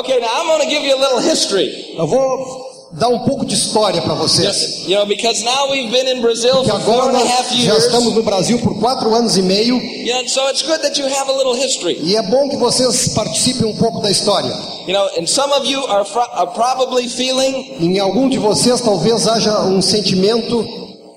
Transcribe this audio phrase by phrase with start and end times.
[0.00, 1.94] Okay, now I'm going to give you a little history.
[1.96, 4.84] Eu vou dar um pouco de história para vocês.
[4.86, 7.30] You know, because now we've been in Brazil Que for four agora and a nós
[7.30, 7.84] half já years.
[7.86, 11.06] estamos no Brasil por quatro anos e meio You know, so it's good that you
[11.06, 11.98] have a little history.
[12.02, 14.54] e é bom que vocês participem um pouco da história.
[14.86, 18.80] You know, and some of you are, fro- are probably feeling Em algum de vocês
[18.80, 20.66] talvez haja um sentimento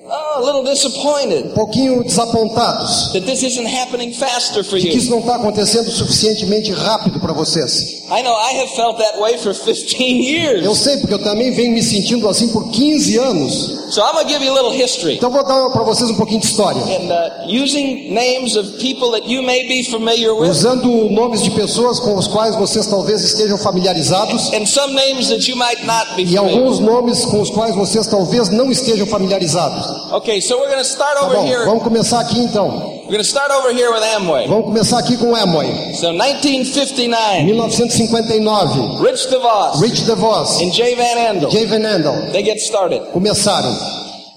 [0.10, 4.98] oh, um pouquinho desapontados that this isn't happening faster for que you.
[4.98, 8.02] isso não está acontecendo suficientemente rápido para vocês.
[8.12, 10.66] I know I have felt that way for 15 years.
[10.66, 13.82] Eu sei porque eu também venho me sentindo assim por 15 anos.
[13.92, 15.16] So I'm going to give you a little history.
[15.16, 16.82] Então vou dar para vocês um pouquinho de história.
[16.82, 21.52] And uh, using names of people that you may be familiar with, Usando nomes de
[21.52, 26.16] pessoas com os quais vocês talvez estejam familiarizados and some names that you might not
[26.16, 30.12] be e alguns nomes com os quais vocês talvez não estejam familiarizados.
[30.14, 31.66] Okay, so we're going to start Tá over bom, here.
[31.66, 32.70] vamos começar aqui então.
[33.02, 34.48] We're going to start over here with Amway.
[34.48, 35.96] Vamos começar aqui com Amway.
[35.96, 42.44] So 1959, 1959, Rich DeVos Rich DeVos, and Jay Van Andel, Jay Van Andel they
[42.44, 43.02] get started.
[43.12, 43.76] começaram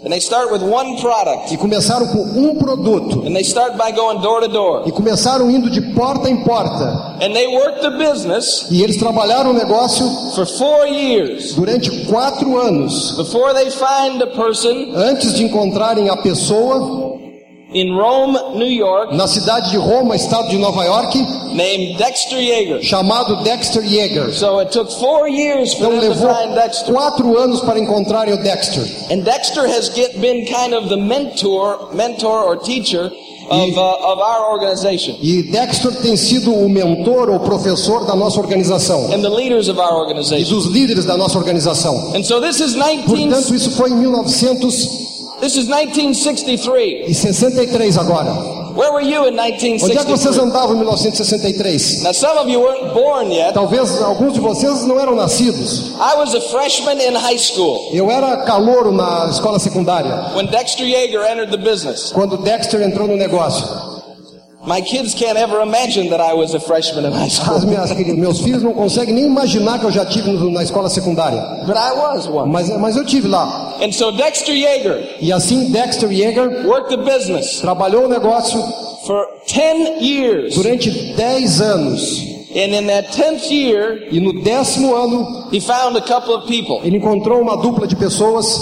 [0.05, 1.55] And they start with one product.
[1.55, 4.83] e começaram com um produto And they start by going door to door.
[4.87, 9.51] e começaram indo de porta em porta And they work the business e eles trabalharam
[9.51, 15.45] o negócio for four years durante quatro anos before they find a person antes de
[15.45, 17.14] encontrarem a pessoa
[17.75, 21.19] in Rome, New York, na cidade de Roma, estado de Nova York,
[21.53, 22.83] named Dexter Yeager.
[22.83, 24.33] chamado Dexter Yeager.
[24.33, 26.29] So it took four years for Então levou
[26.87, 28.85] quatro anos para encontrarem o Dexter.
[29.11, 33.11] And Dexter has get, been kind of the mentor, mentor or teacher
[33.51, 38.41] of, uh, of our organization E Dexter tem sido o mentor ou professor da nossa
[38.41, 40.55] organização and the leaders of our e organization.
[40.55, 42.13] dos líderes da nossa organização.
[42.15, 45.04] And so this is 19, Portanto, isso foi em 1963
[45.45, 47.05] this is 1963.
[47.99, 48.65] agora.
[48.73, 50.39] Where were you in Onde é que vocês 1963?
[50.39, 52.03] andavam em 1963?
[52.03, 53.53] Now some of you weren't born yet.
[53.53, 55.93] Talvez alguns de vocês não eram nascidos.
[56.01, 60.85] I was a freshman in high school Eu era calouro na escola secundária when Dexter
[60.85, 62.11] Yeager entered the business.
[62.11, 63.94] quando Dexter entrou no negócio.
[64.67, 67.91] My kids can't ever imagine that I was a freshman in high school, As minhas,
[68.17, 71.41] meus filhos não conseguem nem imaginar que eu já tive na escola secundária.
[71.67, 72.51] but I was one.
[72.51, 73.77] Mas, mas eu tive lá.
[73.83, 78.59] And so Dexter Yeager E assim Dexter Yeager worked the business trabalhou o negócio
[79.07, 80.55] for 10 years.
[80.55, 82.19] durante 10 anos.
[82.57, 86.81] And in that 10th year, E no décimo ano, he found a couple of people.
[86.85, 88.59] ele encontrou uma dupla de pessoas.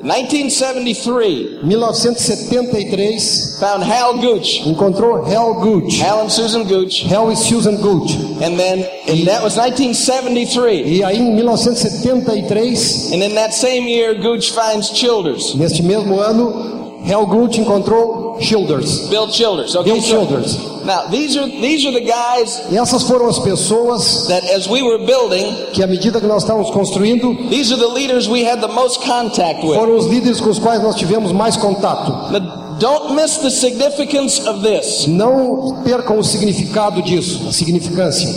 [0.00, 3.18] 1973, 1973,
[3.60, 5.98] found Hal Gooch, encontrou Hal Gooch.
[5.98, 8.12] Hal and Susan Gooch, Hal e Susan Gooch.
[8.40, 8.78] and then
[9.08, 10.84] and that was 1973.
[10.84, 16.87] E aí em 1973, And in that same year, Gooch finds Childers, neste mesmo ano,
[17.06, 19.08] Hal Gooch encontrou Childers.
[19.08, 19.74] Bill Childers.
[19.74, 20.56] Okay, Bill so- Childers.
[20.84, 24.82] now these are these are the guys E essas foram as pessoas that, as we
[24.82, 28.60] were building, que, à medida que nós estávamos construindo, these are the leaders we had
[28.60, 29.74] the most contact with.
[29.76, 32.10] foram os líderes com os quais nós tivemos mais contato.
[32.32, 35.06] Now, don't miss the significance of this.
[35.06, 38.28] Não percam o significado disso, a significância.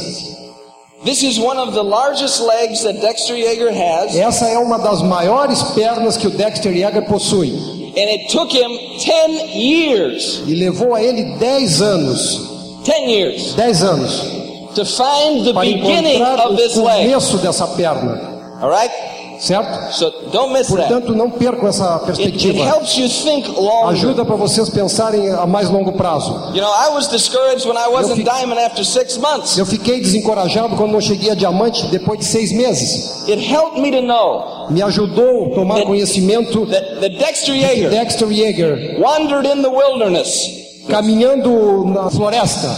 [1.04, 5.02] This is one of the largest legs that Dexter Yeager has, Essa é uma das
[5.02, 7.81] maiores pernas que o Dexter Yeager possui.
[7.96, 13.84] And it took him 10 years, E levou a ele 10 anos, 10 years, 10
[13.84, 14.22] anos,
[14.76, 17.06] to find the para beginning of o this leg.
[17.10, 18.30] começo dessa perna.
[18.62, 18.92] All right?
[19.42, 19.92] Certo?
[19.92, 20.88] So don't miss that.
[20.88, 22.64] Portanto, não percam essa It, it perspectiva.
[22.64, 23.90] helps you think longer.
[23.90, 26.32] Ajuda para vocês pensarem a mais longo prazo.
[26.54, 26.72] You know.
[29.58, 33.28] Eu fiquei desencorajado quando não cheguei a diamante depois de seis meses.
[33.28, 37.90] It helped me to know Me ajudou a tomar conhecimento that, that Dexter que Yeager
[37.90, 42.70] Dexter Yeager, wandered in the wilderness, caminhando na floresta,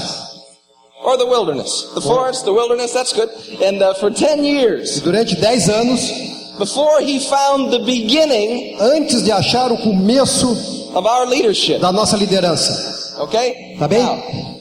[1.04, 2.94] or the wilderness, the forest, the wilderness.
[2.94, 3.30] That's good.
[3.62, 9.32] And uh, for ten years, durante 10 anos, before he found the beginning antes de
[9.32, 10.48] achar o começo
[10.96, 11.80] of our leadership.
[11.80, 13.18] da nossa liderança.
[13.22, 13.76] Okay?
[13.80, 14.00] Tá bem?
[14.04, 14.54] Now,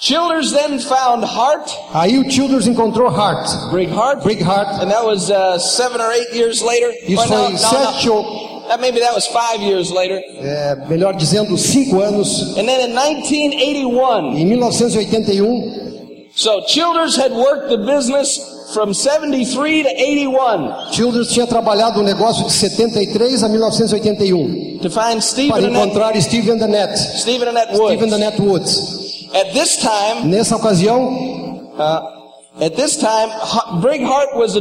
[0.00, 4.82] Childers then found Hart, Aí o Childers encontrou Hart, Brig Hart, Brig Hart.
[4.82, 6.90] and that was uh, seven or eight years later.
[7.06, 8.14] Isso foi no, sete no.
[8.16, 10.18] ou, That, maybe that was five years later.
[10.40, 12.56] é, melhor dizendo, cinco anos.
[12.58, 18.40] And then in 1981, Em 1981, so Childers had worked the business
[18.74, 25.22] from 73 to 81 Childers tinha trabalhado o negócio de 73 a 1981 to find
[25.22, 26.98] Stephen para encontrar Steve and Annette.
[26.98, 28.12] Stephen and Annette Steve and Woods.
[28.12, 29.04] Annette Woods.
[29.34, 34.60] At this time, Nessa ocasião, uh, at this time, Ha- Brig Hart was a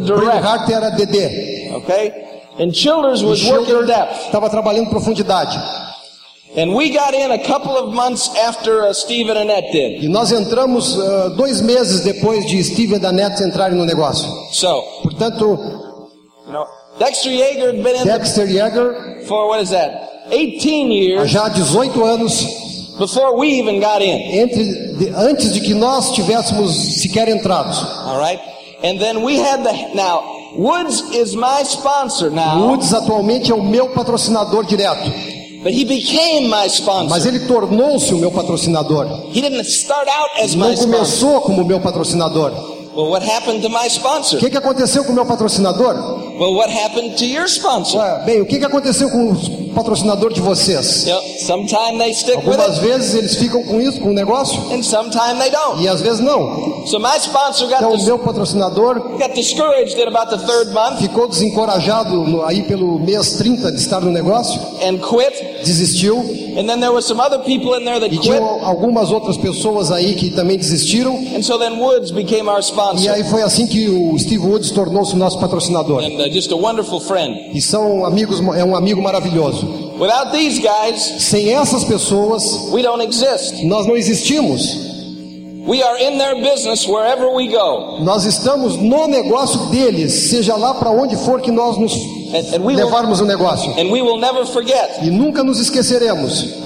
[0.72, 1.72] era DD.
[1.76, 2.12] okay,
[2.60, 4.26] and Childers was working depth.
[4.28, 5.56] estava trabalhando profundidade.
[6.56, 10.04] And we got in a couple of months after uh, Steve and Annette did.
[10.04, 14.30] E nós entramos ah, dois meses depois de Steve e Neta entrarem no negócio.
[14.52, 15.58] So, Portanto,
[16.46, 16.66] you know,
[17.00, 20.12] Dexter Yeager had been in Dexter Yeager, for what is that?
[20.30, 24.20] 18 há years já 18 anos, before we even got in.
[24.40, 24.64] entre,
[25.00, 26.72] de- antes de que nós tivéssemos
[27.02, 27.72] sequer entrado.
[28.08, 28.40] All right?
[28.84, 30.22] And then we had the now
[30.56, 35.10] Woods is my sponsor now, Woods atualmente é o meu patrocinador direto,
[35.64, 37.28] but he became my mas sponsor.
[37.28, 39.08] ele tornou-se o meu patrocinador.
[39.34, 40.92] He didn't start out as my Não sponsor.
[40.94, 42.52] começou como meu patrocinador.
[42.96, 44.38] Well, what happened to my sponsor?
[44.38, 45.96] O que, que aconteceu com o meu patrocinador?
[46.40, 48.00] Well, what happened to your sponsor?
[48.00, 51.08] Ué, bem, o que, que aconteceu com o patrocinador de vocês?
[51.08, 54.14] You know, sometime they stick with Algumas it, vezes eles ficam com isso, com o
[54.14, 55.82] negócio, and sometime they don't.
[55.82, 56.86] e às vezes não.
[56.86, 61.28] So my sponsor got Então o meu patrocinador got discouraged about the third month ficou
[61.28, 65.53] desencorajado no- aí pelo mês 30 de estar no negócio, and quit.
[65.64, 66.18] Desistiu.
[66.58, 68.22] And then there were some other people in there that E quit.
[68.22, 71.16] tinham algumas outras pessoas aí que também desistiram.
[71.36, 74.72] And so then Woods became our E sponsor aí foi assim que o Steve Woods
[74.72, 76.04] tornou-se nosso patrocinador.
[76.04, 77.36] and uh, just a wonderful friend.
[77.54, 79.66] E são amigos, é um amigo maravilhoso.
[80.00, 83.64] Without these guys, Sem essas pessoas, we don't exist.
[83.66, 84.92] nós não existimos.
[85.66, 88.04] We are in their business wherever we go.
[88.04, 91.94] Nós estamos no negócio deles, seja lá para onde for que nós nos
[92.34, 93.70] And, and we will, levarmos o negócio.
[93.78, 96.64] and we will never forget E nunca nos esqueceremos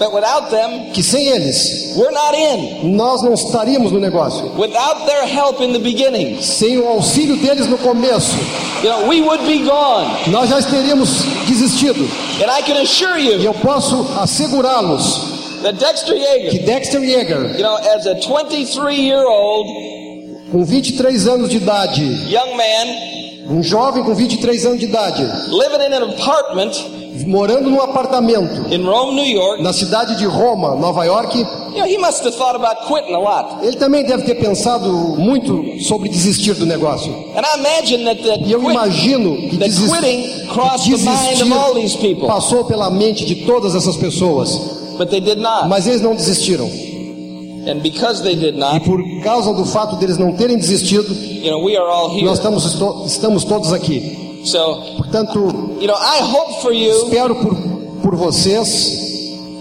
[0.50, 2.96] them, que sem eles, we're not in.
[2.96, 4.52] nós não estaríamos no negócio.
[4.58, 8.36] Without their help in the beginning, Sem o auxílio deles no começo,
[8.84, 10.08] you know, we would be gone.
[10.32, 11.10] nós já teríamos
[11.48, 12.02] desistido.
[12.42, 17.56] And I can assure E you eu posso assegurá-los that Dexter que Yeager, Dexter Yeager,
[17.58, 19.68] you know, as a 23 year old
[20.52, 23.17] com 23 anos de idade, young man
[23.50, 26.72] um jovem com 23 anos de idade, living in an apartment
[27.26, 31.46] morando num apartamento in Rome, New York, na cidade de Roma, Nova York, you
[31.78, 33.66] know, he must have thought about quitting a lot.
[33.66, 37.12] ele também deve ter pensado muito sobre desistir do negócio.
[37.36, 40.98] And I imagine that, that, E eu quit- imagino que that desis- quitting crossed the
[40.98, 44.52] mind desistir of all these people, passou pela mente de todas essas pessoas,
[44.98, 45.68] but they did not.
[45.68, 46.70] mas eles não desistiram.
[47.68, 52.10] E not, por causa do fato deles não terem desistido, you know, we are all
[52.10, 52.24] here.
[52.24, 52.66] nós estamos,
[53.06, 54.42] estamos todos aqui.
[54.46, 55.40] So, Portanto,
[55.82, 57.56] you know, I hope for you espero por,
[58.02, 59.08] por vocês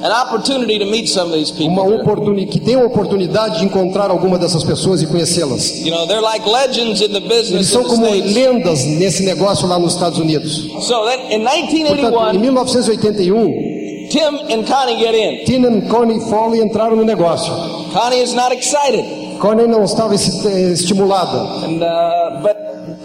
[0.03, 4.11] an opportunity to meet some of these uma oportunidade, que tenham a oportunidade de encontrar
[4.11, 5.85] alguma dessas pessoas e conhecê-las.
[5.85, 9.25] You know, they're like legends in the Eles business são in the como lendas nesse
[9.25, 10.69] negócio lá nos Estados Unidos.
[10.83, 13.66] So that in Portanto, em 1981,
[14.09, 15.45] 1981, Tim and Connie get in.
[15.45, 17.53] Tina e Connie Foley entraram no negócio.
[17.93, 19.05] Connie is not excited,
[19.41, 22.57] Connie não estava esti- estimulada, and uh, but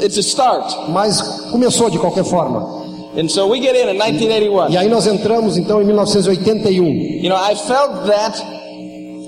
[0.03, 0.89] it's a start.
[0.89, 1.21] mas
[1.51, 2.81] começou de qualquer forma.
[3.18, 4.77] And so we get in in E 1981.
[4.77, 6.86] aí nós entramos então em 1981.
[7.24, 8.42] You know, I felt that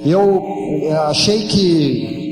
[0.06, 0.44] Eu
[0.84, 2.23] eh, achei que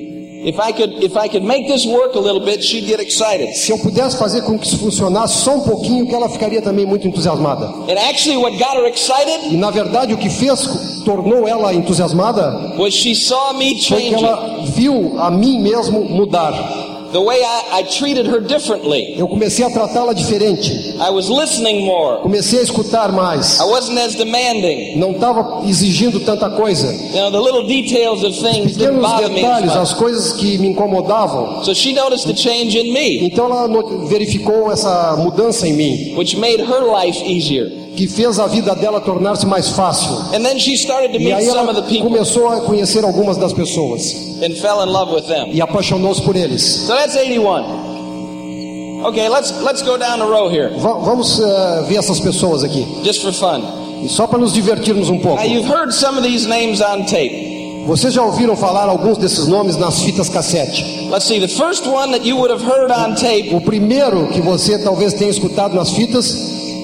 [0.44, 3.54] if I could if I could make this work a little bit, she'd get excited.
[3.56, 6.86] se eu pudesse fazer com que isso funcionasse só um pouquinho, que ela ficaria também
[6.86, 7.66] muito entusiasmada.
[7.66, 12.76] And actually, what got her excited E na verdade o que fez, tornou ela entusiasmada,
[12.78, 16.91] was she saw me foi que ela viu a mim mesmo mudar.
[17.12, 19.16] The way I, I treated her differently.
[19.18, 22.22] Eu comecei a tratá-la diferente, I was listening more.
[22.22, 24.98] comecei a escutar mais, I wasn't as demanding.
[24.98, 26.88] não estava exigindo tanta coisa.
[26.88, 31.64] You know, the little details of things that Pequenos detalhes, as coisas que me incomodavam.
[31.64, 33.68] So she noticed the change in me, Então ela
[34.08, 37.81] verificou essa mudança em mim, which made her life easier.
[38.02, 40.12] Que fez a vida dela tornar-se mais fácil.
[40.34, 43.04] And then she started to E aí some ela of the people começou a conhecer
[43.04, 44.02] algumas das pessoas
[44.44, 45.50] and fell in love with them.
[45.52, 46.62] e apaixonou-se por eles.
[46.88, 49.02] So that's 81.
[49.06, 52.86] Okay, let's let's go down the row here, Va- vamos eh, ver essas pessoas aqui,
[53.04, 53.62] just for fun.
[54.04, 55.38] e só para nos divertirmos um pouco.
[55.42, 57.50] Now you've heard some of these names on tape.
[57.88, 60.84] Vocês já ouviram falar alguns desses nomes nas fitas cassete?
[61.12, 61.40] Let's see.
[61.40, 65.14] The first one that you would have heard on tape, O primeiro que você talvez
[65.16, 66.36] tenha escutado nas fitas,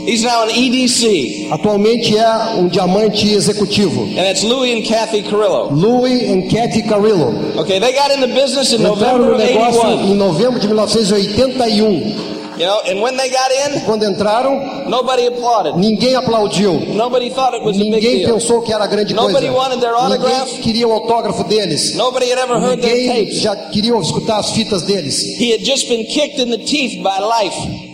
[0.07, 4.01] he's now an EDC, atualmente é um diamante executivo.
[4.03, 5.69] and it's Louis and Kathy Carrillo.
[5.71, 7.33] Louis e Cathy Carrillo.
[7.61, 10.07] Okay, they got in the business in Entraram November no of negócio 81.
[10.11, 12.37] em novembro de 1981.
[12.57, 15.75] You know, and when they got in, Quando entraram, nobody applauded.
[15.75, 16.73] ninguém aplaudiu.
[16.95, 18.33] Nobody thought it was a big Ninguém deal.
[18.33, 19.27] pensou que era grande coisa.
[19.31, 20.47] Nobody wanted their autograph.
[20.47, 21.93] Ninguém queria o autógrafo deles.
[21.93, 23.41] Nobody had ever heard their Ninguém tapes.
[23.41, 25.21] já queria escutar as fitas deles.
[25.39, 27.86] He had just been kicked in the teeth by life.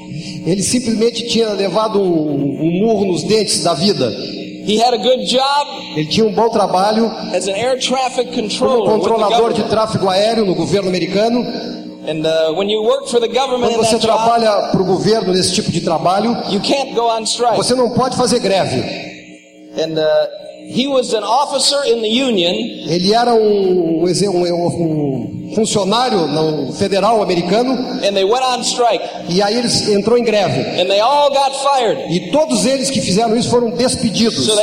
[0.45, 4.09] Ele simplesmente tinha levado um, um murro nos dentes da vida.
[4.65, 8.41] He had a good job Ele tinha um bom trabalho as an air traffic como
[8.49, 11.39] controller the controlador de tráfego aéreo no governo americano.
[12.05, 15.53] And uh, when you work for the government Quando você trabalha para o governo nesse
[15.53, 17.55] tipo de trabalho, you can't go on strike.
[17.55, 18.79] você não pode fazer greve.
[19.81, 20.03] And uh,
[20.67, 22.53] he was an officer in the union,
[22.89, 29.41] Ele era um, um- um funcionário não, federal americano and they went on strike, e
[29.41, 30.81] aí ele entrou em greve.
[30.81, 32.13] and they all got fired.
[32.13, 34.45] E todos eles que fizeram isso foram despedidos.
[34.45, 34.53] So.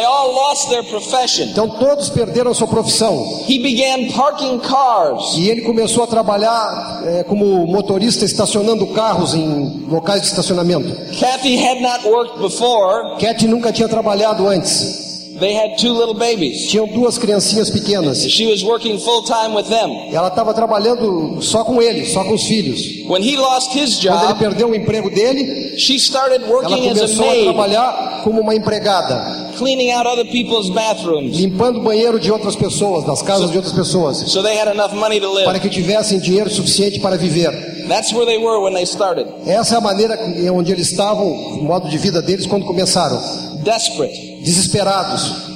[1.42, 3.44] Então todos perderam sua profissão.
[3.48, 5.36] He began parking cars.
[5.36, 10.90] E ele começou a trabalhar eh, como motorista estacionando carros em locais de estacionamento.
[11.18, 13.18] Kathy had not worked before.
[13.18, 15.09] Cat nunca tinha trabalhado antes.
[15.40, 16.68] They had two little babies.
[16.68, 18.22] Tinham duas criancinhas pequenas.
[18.28, 20.14] She was working full time with them.
[20.14, 22.80] Ela estava trabalhando só com ele, só com os filhos.
[23.08, 26.90] When he lost his Quando ele job, perdeu o emprego dele, she started ela working
[26.90, 31.82] as a começou a trabalhar como uma empregada, cleaning out other people's bathrooms limpando o
[31.82, 35.26] banheiro de outras pessoas, das casas de outras pessoas, so they had enough money to
[35.26, 35.60] para live.
[35.60, 37.50] que tivessem dinheiro suficiente para viver.
[37.88, 39.26] That's where they were when they started.
[39.46, 40.18] Essa é a maneira
[40.54, 43.18] onde eles estavam, o modo de vida deles quando começaram,
[43.62, 44.40] Desperate.
[44.44, 45.48] desesperados.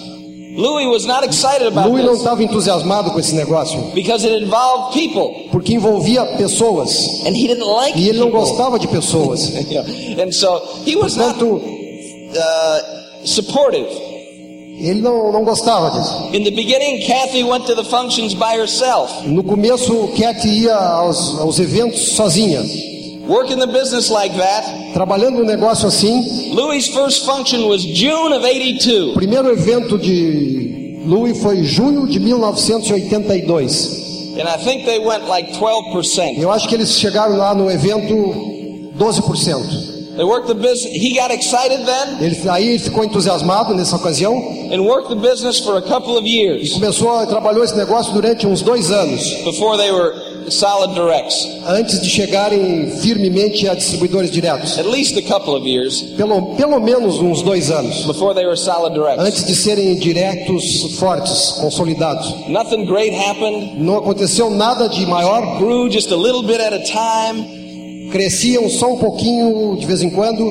[0.57, 4.93] Louis was not excited about Louis não estava entusiasmado com esse negócio, because it involved
[4.97, 8.41] people, porque envolvia pessoas and he didn't like e ele não people.
[8.47, 9.51] gostava de pessoas.
[10.17, 11.61] And so he was not Portanto,
[12.37, 13.89] uh, supportive.
[14.79, 16.29] ele não, não gostava disso.
[16.33, 19.27] In the beginning, Kathy went to the functions by herself.
[19.27, 22.63] No começo, Cat ia aos, aos eventos sozinha,
[23.27, 26.53] Working the business like that, trabalhando um negócio assim.
[26.53, 29.15] Louis' first function was June of O 82.
[29.15, 34.05] primeiro evento de Louis foi junho de 1982.
[34.39, 36.39] And I think they went like 12%.
[36.39, 38.15] Eu acho que eles chegaram lá no evento
[38.99, 39.95] 12%.
[40.17, 40.93] They worked the business.
[40.95, 44.33] He got excited then Ele, aí ficou entusiasmado nessa ocasião
[44.71, 48.47] and worked the business for a couple of years começou a trabalhou esse negócio durante
[48.47, 50.15] uns dois anos before they were
[50.51, 51.47] solid directs.
[51.67, 54.79] antes de chegarem firmemente a distribuidores diretos.
[54.79, 58.57] At least a couple of years Pelo, pelo menos uns dois anos before they were
[58.57, 59.23] solid directs.
[59.25, 62.49] antes de serem diretos fortes, consolidados.
[62.49, 63.75] Nothing great happened.
[63.81, 68.09] Não aconteceu nada de maior, Grew just a little bit at a time.
[68.13, 70.43] cresciam só um pouquinho de vez em quando.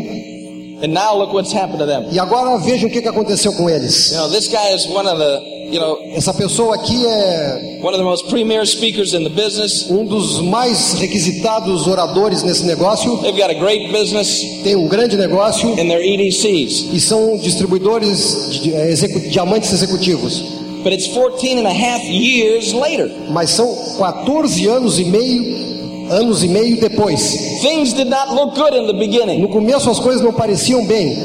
[0.83, 2.07] And now look what's happened to them.
[2.11, 4.11] E agora vejam o que aconteceu com eles.
[4.11, 5.39] You know, this guy is one of the,
[5.73, 9.89] you know, Essa pessoa aqui é one of the most premier speakers in the business.
[9.89, 13.17] um dos mais requisitados oradores nesse negócio.
[13.17, 16.93] They've got a great business Tem um grande negócio EDCs.
[16.93, 20.41] e são distribuidores de eh, execu- diamantes executivos.
[20.83, 23.09] But it's 14 and a half years later.
[23.29, 27.21] Mas são 14 anos e meio, anos e meio depois.
[27.61, 29.39] Things did not look good in the beginning.
[29.41, 31.17] No começo as coisas não pareciam bem.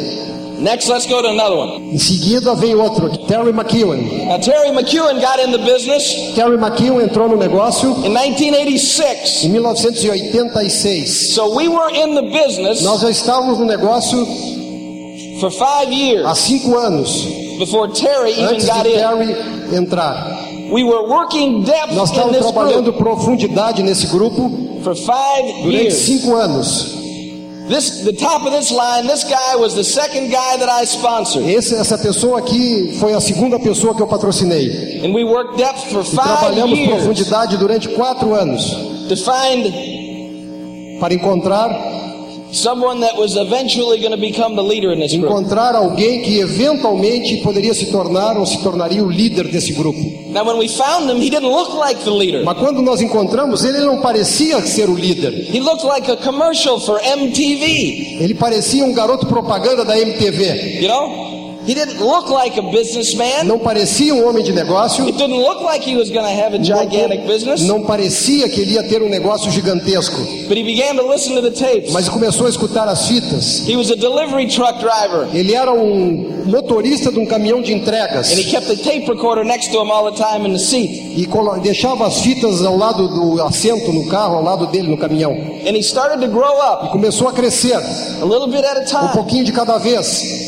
[0.58, 1.92] Next, let's go to another one.
[1.94, 4.26] Em seguida vem outro, Terry McEwen.
[4.26, 9.44] Now, Terry McEwen got in the business Terry McEwen entrou no negócio in 1986.
[9.44, 11.32] em 1986.
[11.34, 14.26] So we were in the business Nós já estávamos no negócio
[15.40, 17.24] for five years há cinco anos
[17.58, 18.92] before Terry even antes de got in.
[18.94, 20.38] Terry entrar.
[20.72, 24.50] We were working depth Nós in estávamos this trabalhando group profundidade nesse grupo
[24.82, 25.94] for five durante years.
[25.94, 26.97] cinco anos.
[27.68, 31.44] This, the top of this line, this guy was the second guy that I sponsored.
[31.46, 35.04] Esse, essa pessoa aqui foi a segunda pessoa que eu patrocinei.
[35.04, 38.64] And we worked depth for E five trabalhamos years profundidade durante quatro anos
[39.08, 39.70] to find
[40.98, 41.97] para encontrar
[42.52, 45.30] someone that was eventually going to become the leader in this group.
[45.30, 49.98] encontrar alguém que eventualmente poderia se tornar ou se tornaria o líder desse grupo.
[50.30, 52.44] Now, when we found him, he didn't look like the leader.
[52.44, 55.32] Mas quando nós encontramos ele, ele não parecia ser o líder.
[55.54, 58.18] He looked like a commercial for MTV.
[58.20, 60.80] Ele parecia um garoto propaganda da MTV.
[60.82, 61.37] You know,
[62.30, 63.44] like a businessman.
[63.44, 65.04] Não parecia um homem de negócio.
[65.04, 67.62] It didn't look like he was going to have a gigantic business.
[67.62, 70.20] Não parecia que ele ia ter um negócio gigantesco.
[70.48, 71.92] But he began to listen to the tapes.
[71.92, 73.68] Mas começou a escutar as fitas.
[73.68, 75.28] He was a delivery truck driver.
[75.34, 78.32] Ele era um motorista de um caminhão de entregas.
[78.32, 80.90] And he kept the tape recorder next to him all the time in the seat.
[81.16, 81.28] E
[81.62, 85.32] deixava as fitas ao lado do assento no carro, ao lado dele no caminhão.
[85.32, 88.84] And he started to grow up Começou a crescer, a little bit at a um
[88.84, 89.12] time.
[89.12, 90.47] pouquinho de cada vez.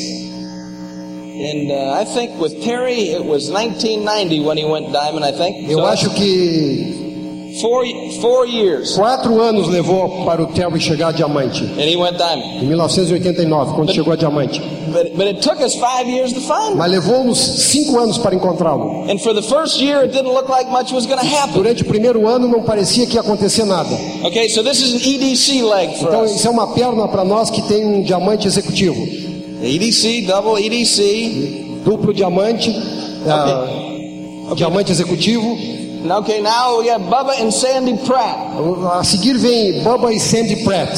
[1.40, 5.70] And uh, I think with Terry, it was 1990 when he went diamond, I think.
[5.70, 7.00] Eu So acho que
[7.60, 7.84] four,
[8.20, 11.64] four years quatro anos levou para o Terry chegar a diamante.
[11.64, 12.62] and he went diamond.
[12.62, 14.60] Em 1989, quando chegou a diamante.
[14.92, 16.76] But, but it took us five years to find him.
[16.78, 19.08] Mas levou-nos cinco anos para encontrá-lo.
[19.10, 21.54] And for the first year, it didn't look like much was going to happen.
[21.54, 23.88] Durante o primeiro ano não parecia que ia acontecer nada.
[24.24, 26.34] Okay, so this is an EDC leg for Então us.
[26.36, 29.29] isso é uma perna para nós que tem um diamante executivo.
[29.62, 31.82] EDC, double EDC.
[31.84, 32.70] Duplo diamante,
[33.26, 35.56] ah, diamante executivo.
[36.02, 38.36] Okay, now we have Bubba and Sandy Pratt.
[38.98, 40.90] A seguir vem Bubba e Sandy Pratt.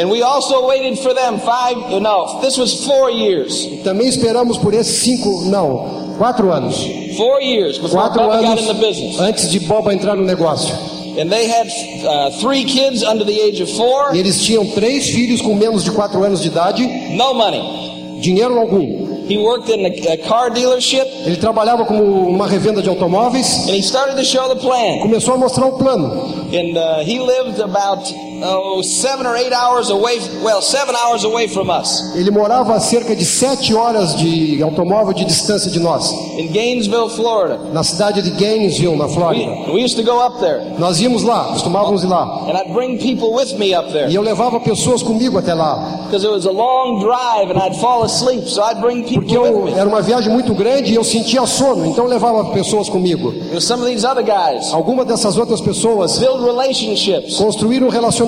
[0.00, 3.66] And we also waited for them five, no, this was four years.
[3.84, 6.76] Também esperamos por esses cinco, não, Quatro anos.
[7.16, 9.20] Four years before Quatro Bubba got in the anos business.
[9.20, 10.74] antes de Boba entrar no negócio.
[11.20, 11.66] And they had
[12.06, 15.82] uh, three kids under the age of four, E eles tinham três filhos com menos
[15.82, 17.87] de quatro anos de idade, no money.
[18.20, 19.26] Dinheiro algum.
[19.28, 23.74] He worked in a, a car dealership Ele trabalhava como uma revenda de automóveis, and
[23.76, 25.00] he started to show the plan.
[25.02, 26.06] começou a mostrar o plano.
[26.52, 28.10] And uh, he lived about
[28.42, 30.18] oh seven or eight hours away.
[30.42, 35.12] Well, seven hours away from us Ele morava a cerca de sete horas de automóvel
[35.14, 37.58] de distância de nós, in Gainesville, Florida.
[37.72, 39.72] na cidade de Gainesville, na We, Flórida.
[39.72, 42.46] we used to go up there, Nós íamos lá, costumávamos ir lá.
[42.48, 46.04] and I'd bring people with me up there E eu levava pessoas comigo até lá,
[46.06, 48.48] because it was a long drive, and I'd fall asleep.
[48.48, 49.78] So I'd bring porque people eu, with me.
[49.78, 53.32] era uma viagem muito grande e eu sentia sono, então eu levava pessoas comigo.
[53.32, 58.27] You know, some of these other guys Algumas dessas outras pessoas build relationships construíram relacionamentos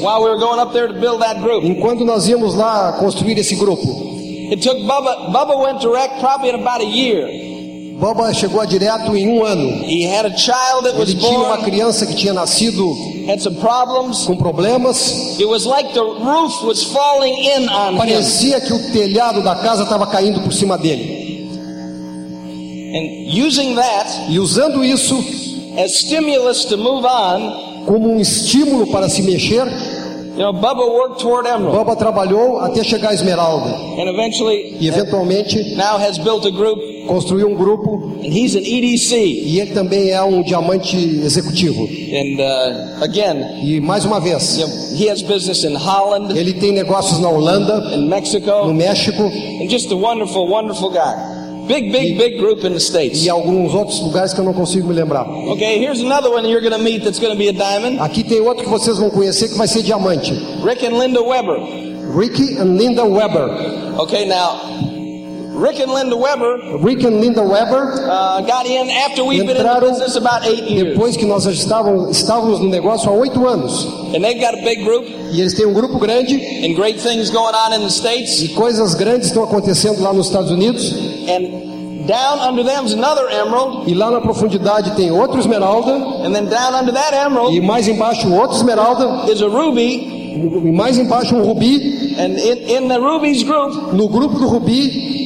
[0.00, 1.64] while we were going up there to build that group.
[1.64, 4.10] enquanto nós íamos lá construir esse grupo.
[4.50, 5.30] It took Bubba.
[5.32, 7.26] Bubba went direct probably in about a year.
[8.00, 9.84] Boba chegou a direto em um ano.
[9.84, 12.82] He had a child that was Ele tinha uma criança que tinha nascido
[13.28, 14.24] had some problems.
[14.26, 15.38] com problemas.
[15.38, 17.98] It was like the roof was falling in on him.
[17.98, 21.20] Parecia que o telhado da casa estava caindo por cima dele.
[22.92, 25.14] And using that E usando isso
[25.78, 29.66] as stimulus to move on, como um estímulo para se mexer,
[30.36, 33.70] you know, Bubba worked toward Emerald Boba trabalhou até chegar a Esmeralda.
[34.00, 38.62] and eventually E eventualmente now has built a group construiu um grupo and he's an
[38.64, 39.16] EDC.
[39.16, 41.82] e ele também é um diamante executivo.
[41.84, 46.54] And uh, again, E mais uma vez, you know, he has business in Holland, ele
[46.54, 51.29] tem negócios na Holanda, in no Mexico, México and just a wonderful, wonderful guy.
[51.70, 53.24] Big, big, big group in the States.
[53.24, 55.24] e alguns outros lugares que eu não consigo me lembrar.
[55.52, 58.00] Okay, here's another one you're going to meet that's going to be a diamond.
[58.00, 60.32] Aqui tem outro que vocês vão conhecer que vai ser diamante.
[60.64, 61.58] Rick and Linda Weber.
[62.12, 63.48] Ricky and Linda Weber.
[64.00, 64.58] Okay, now,
[65.60, 69.62] Rick and Linda Weber Rick and Linda Weber, uh, got in after we've been in
[69.62, 70.94] the business about eight years.
[70.94, 73.84] depois que nós estávamos, estávamos no negócio há oito anos.
[74.14, 77.28] And they've got a big group E eles têm um grupo grande and great things
[77.30, 78.40] going on in the States.
[78.42, 80.92] e coisas grandes estão acontecendo lá nos Estados Unidos.
[81.28, 83.86] And down under them's another emerald.
[83.86, 85.92] E lá na profundidade tem outro esmeralda.
[86.24, 89.30] And then down under that emerald E mais embaixo outro esmeralda.
[89.30, 90.08] is a ruby.
[90.64, 92.14] E mais embaixo um rubi.
[92.18, 95.19] And in, in the rubies group No grupo do rubi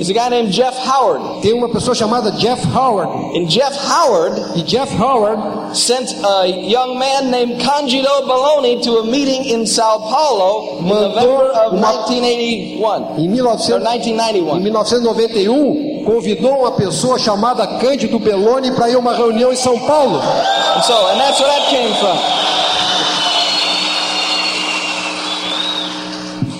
[0.00, 1.40] is a guy named Jeff Howard.
[1.42, 3.10] tem uma pessoa chamada Jeff Howard.
[3.38, 9.04] And Jeff Howard E Jeff Howard sent a young man named Candido Baloney to a
[9.04, 13.28] meeting in Sao Paulo in November of uma- 1981 em, or 1900, em
[14.14, 14.60] 1991.
[14.60, 15.54] 1991
[16.00, 20.18] um, convidou uma pessoa chamada Cândido Belloni para ir a uma reunião em São Paulo.
[20.76, 22.16] And so, and that's where that came from.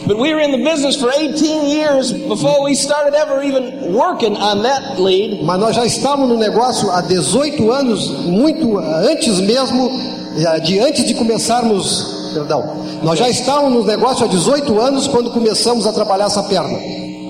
[0.07, 4.37] But we were in the business for 18 years before we started ever even working
[4.37, 5.43] on that lead.
[5.43, 9.91] Mas nós já estávamos no negócio há 18 anos, muito antes mesmo,
[10.37, 12.63] eh, de antes de começarmos, perdão,
[13.03, 16.77] nós já estávamos no negócio há 18 anos quando começamos a trabalhar essa perna.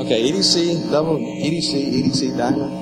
[0.00, 2.72] Okay, EDC, double, EDC, EDC, diamond,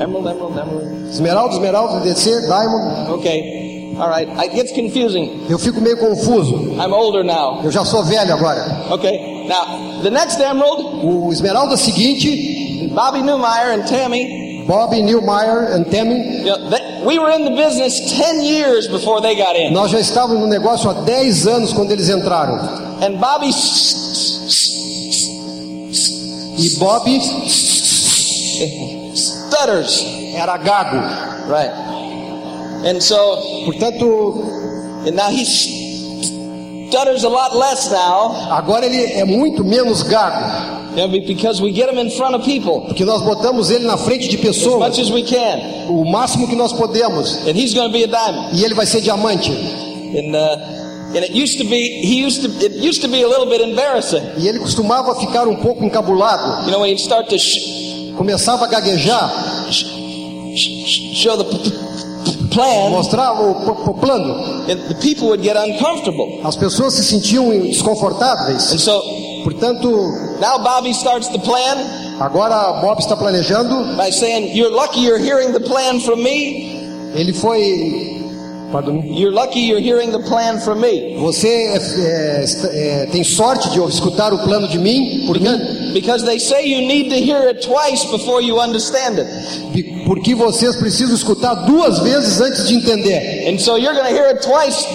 [0.00, 1.08] emerald, emerald, emerald.
[1.10, 3.10] Esmeralda, esmeralda, DC, diamond.
[3.18, 4.28] Okay, all right.
[4.38, 5.46] It gets confusing.
[5.50, 6.54] Eu fico meio confuso.
[6.78, 7.60] I'm older now.
[7.64, 8.86] Eu já sou velho agora.
[8.92, 14.64] Okay, now the next emerald, O esmeralda seguinte, Bobby Newmeyer and Tammy.
[14.66, 19.20] Bobby Newmeyer and Tammy, You know, they, we were in the business 10 years before
[19.20, 19.72] they got in.
[19.74, 22.54] nós já estávamos no negócio há 10 anos quando eles entraram.
[23.02, 23.50] And Bobby
[26.58, 27.08] E Bob
[29.16, 30.04] stutters.
[30.34, 30.96] era gago.
[31.48, 31.70] Right.
[32.86, 33.16] And so,
[33.64, 34.42] Portanto,
[35.06, 35.44] and now he
[36.92, 40.82] stutters a lot less now agora ele é muito menos gago.
[41.26, 44.36] because we get him in front of people Porque nós botamos ele na frente de
[44.36, 45.88] as pessoas much as we can.
[45.88, 47.46] o máximo que nós podemos.
[47.48, 48.54] And he's going to be a diamond.
[48.54, 49.50] E ele vai ser diamante.
[49.50, 53.26] And, uh, and it used to be, he used to, it used to be a
[53.26, 54.22] little bit embarrassing.
[54.36, 56.66] E ele costumava ficar um pouco encabulado.
[56.66, 57.36] You know, when he'd start to
[58.18, 59.32] Começava a gaguejar,
[59.70, 59.86] sh-
[60.54, 61.44] sh- show the
[62.52, 64.66] plan, mostrar o, o plano.
[64.66, 66.40] the people would get uncomfortable.
[66.44, 68.72] As pessoas se sentiam desconfortáveis.
[68.72, 69.02] And so
[69.42, 71.76] Portanto, now Bobby starts the plan
[72.20, 73.96] agora Bob está planejando.
[73.96, 77.12] by saying, You're lucky you're hearing the plan from me.
[77.14, 78.21] Ele foi.
[78.72, 79.02] Pardon.
[79.12, 81.14] You're lucky you're hearing the plan from me.
[81.18, 86.24] Você é, é, é, tem sorte de escutar o plano de mim, por mim, Because
[86.24, 89.28] they say you need to hear it twice before you understand it.
[90.06, 93.46] Porque vocês precisam escutar duas vezes antes de entender.
[93.48, 94.86] And so you're going to hear it twice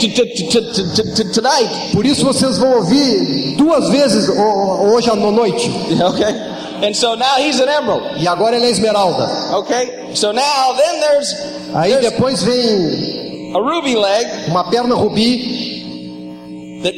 [1.33, 1.69] tonight.
[1.93, 5.69] Por isso vocês vão ouvir duas vezes ho- hoje à no- noite.
[6.01, 6.57] Okay?
[6.79, 8.21] And so now he's an emerald.
[8.21, 9.27] E agora ele é esmeralda.
[9.57, 10.11] Okay?
[10.13, 11.33] So now then there's,
[11.73, 13.16] Aí there's depois vem
[13.55, 16.93] a ruby leg uma perna rubi that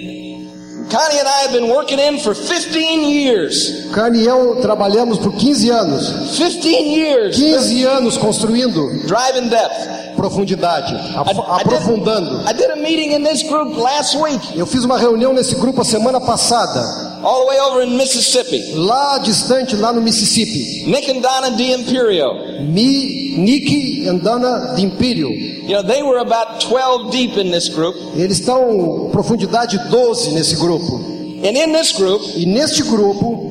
[0.89, 3.91] Connie and I have been working in for 15 years.
[3.93, 6.35] Carne e eu trabalhamos por 15 anos.
[6.35, 10.15] 15 years 15 anos construindo driving depth.
[10.15, 12.41] profundidade, I, af- I did, aprofundando.
[12.49, 15.79] I did a meeting in this group last week, Eu fiz uma reunião nesse grupo
[15.81, 16.81] a semana passada,
[17.23, 18.73] all the way over in Mississippi.
[18.75, 20.86] lá distante, lá no Mississippi.
[20.88, 22.34] Nick and Donna de Imperio.
[22.62, 25.29] Mi, Nick e Dana de Império.
[25.29, 27.95] You know, they were about 12 deep in this group.
[28.15, 30.95] Eles estão profundidade 12 nesse grupo.
[31.43, 33.47] And in this group, E neste grupo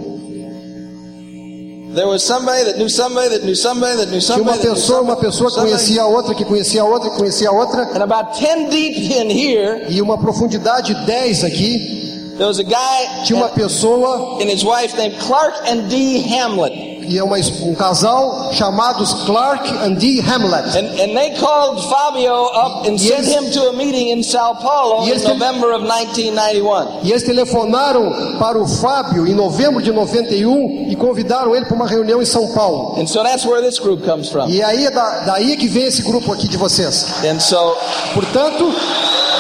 [1.95, 4.43] there was somebody that knew somebody that knew somebody that knew tinha somebody.
[4.51, 7.17] uma that knew pessoa, uma pessoa que conhecia a outra, que conhecia a outra, que
[7.17, 7.83] conhecia a outra.
[7.95, 12.08] And about 10 deep in here, E uma profundidade 10 aqui.
[12.39, 16.88] There was a guy Tinha uma pessoa and his wife named Clark and Dee Hamlet.
[17.09, 20.77] E é uma, um casal chamados Clark and Dee Hamlet.
[20.77, 25.07] And, and they called Fabio up and sent him to a meeting in Sao Paulo
[25.07, 27.01] in November of 1991.
[27.03, 31.87] E eles telefonaram para o Fábio em novembro de 91 e convidaram ele para uma
[31.87, 33.01] reunião em São Paulo.
[33.01, 34.49] And so that's where this group comes from.
[34.49, 37.07] E aí é da, daí que vem esse grupo aqui de vocês.
[37.25, 37.77] And so
[38.15, 38.65] Portanto,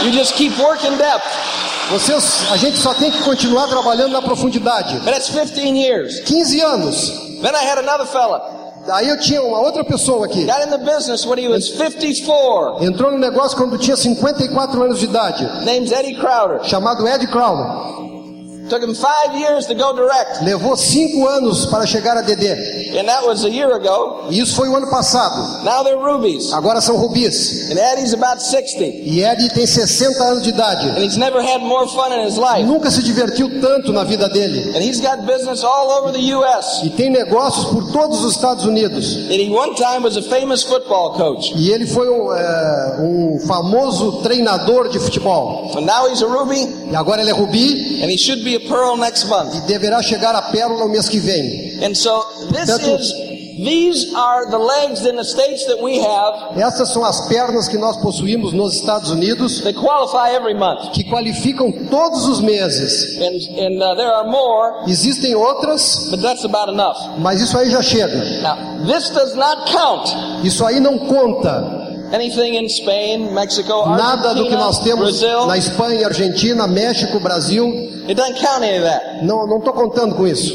[0.04, 1.26] you just keep working depth.
[1.90, 4.94] vocês, a gente só tem que continuar trabalhando na profundidade.
[4.98, 6.20] But that's 15 years.
[6.20, 7.27] 15 anos.
[7.42, 8.56] Then I had another fella.
[8.86, 10.46] Daí eu tinha uma outra pessoa aqui.
[10.46, 12.82] Got in the business when he was 54.
[12.82, 16.64] Entrou no negócio quando tinha 54 anos de idade, Name's Eddie Crowder.
[16.64, 18.07] chamado Ed Crowder.
[18.68, 20.42] Took him five years to go direct.
[20.42, 22.98] Levou cinco anos para chegar a DD.
[22.98, 24.28] And that was a year ago.
[24.30, 25.64] E isso foi o ano passado.
[25.64, 26.52] Now they're rubies.
[26.52, 27.70] Agora são rubis.
[27.70, 28.84] And Eddie's about 60.
[28.84, 30.88] E Ed tem 60 anos de idade.
[30.90, 32.64] And he's never had more fun in his life.
[32.64, 34.76] Nunca se divertiu tanto na vida dele.
[34.76, 36.84] And he's got business all over the U.S.
[36.84, 39.28] E tem negócios por todos os Estados Unidos.
[39.30, 41.52] And he one time was a famous football coach.
[41.56, 45.72] E ele foi um, é, um famoso treinador de futebol.
[45.76, 46.77] And now he's a ruby.
[46.90, 49.54] E agora ele é rubi And he should be a pearl next month.
[49.54, 51.78] e deverá chegar a pérola o mês que vem.
[51.84, 53.12] And so this is,
[53.58, 57.76] these are the legs in the states that we have Essas são as pernas que
[57.76, 60.92] nós possuímos nos Estados Unidos that qualify every month.
[60.92, 63.18] que qualificam todos os meses.
[63.20, 66.96] And, and uh, there are more, Existem outras, but that's about enough.
[67.18, 68.40] mas isso aí já chega.
[68.42, 70.08] Now, this does not count
[70.44, 71.87] Isso aí não conta
[72.68, 75.46] Spain, Mexico, nada do que nós temos Brazil.
[75.46, 77.66] na Espanha, Argentina, México, Brasil.
[78.08, 79.22] It doesn't count any of that.
[79.24, 80.54] Não, estou contando com isso.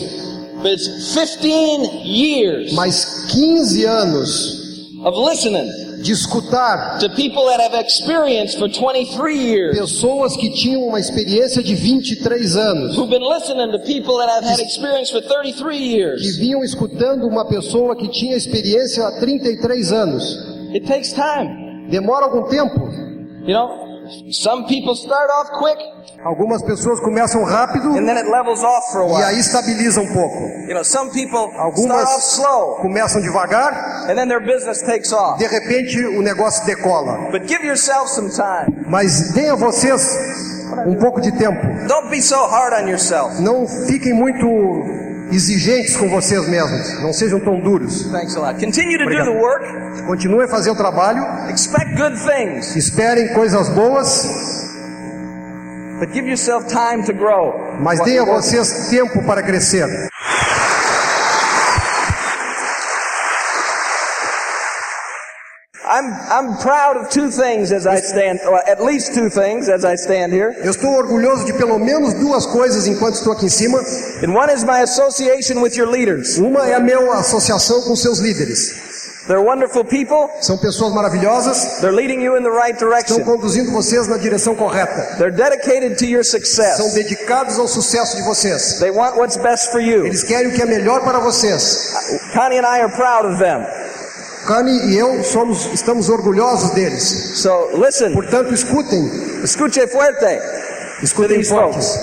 [0.63, 4.63] But it's 15 years Mas 15 anos
[5.03, 5.69] of listening
[6.01, 9.77] de escutar to people that have experienced for 23 years.
[9.77, 14.45] pessoas que tinham uma experiência de 23 anos, Who've been listening to people that have
[14.45, 20.52] had experience for 33 que vinham escutando uma pessoa que tinha experiência há 33 anos.
[20.73, 21.87] It takes time.
[21.89, 22.79] Demora algum tempo.
[23.45, 23.69] You know,
[24.31, 25.77] some people start off quick
[26.23, 29.23] Algumas pessoas começam rápido and then it levels off for a e while.
[29.25, 30.37] aí estabiliza um pouco.
[30.67, 35.11] You know, some people start Algumas off slow começam devagar, and then their business takes
[35.11, 35.37] off.
[35.37, 37.29] de repente o negócio decola.
[37.31, 38.85] But give yourself some time.
[38.87, 40.01] Mas deem a vocês
[40.87, 41.59] um pouco de tempo.
[41.87, 43.41] Don't be so hard on yourself.
[43.41, 44.45] Não fiquem muito
[45.33, 47.01] exigentes com vocês mesmos.
[47.01, 48.03] Não sejam tão duros.
[48.11, 48.63] Thanks a lot.
[48.63, 49.31] Continue to do Obrigado.
[49.31, 50.01] the work.
[50.07, 51.23] Continuem a fazer o trabalho.
[51.49, 52.75] Expect good things.
[52.75, 54.27] Esperem coisas boas,
[55.99, 57.53] But give yourself time to grow.
[57.79, 59.87] mas deem a vocês tempo para crescer.
[65.93, 69.93] I'm, I'm proud of two things as I stand, at least two things as I
[69.95, 70.55] stand here.
[70.63, 73.77] Eu estou orgulhoso de pelo menos duas coisas enquanto estou aqui em cima.
[74.23, 76.37] And one is my association with your leaders.
[76.39, 78.91] Uma é a minha associação com seus líderes.
[79.27, 80.29] They're wonderful people.
[80.41, 83.23] São pessoas maravilhosas, They're leading you in the right estão direction.
[83.23, 85.15] conduzindo vocês na direção correta.
[85.17, 86.93] They're dedicated to your São success.
[86.93, 88.79] dedicados ao sucesso de vocês.
[88.79, 90.05] They want what's best for you.
[90.07, 91.93] Eles querem o que é melhor para vocês.
[92.33, 93.63] Connie and I are proud of them.
[94.47, 97.31] Cani e eu somos, estamos orgulhosos deles.
[97.39, 99.09] So listen, Portanto, escutem,
[99.43, 100.39] escuche fuerte,
[101.01, 101.97] escutem fortes,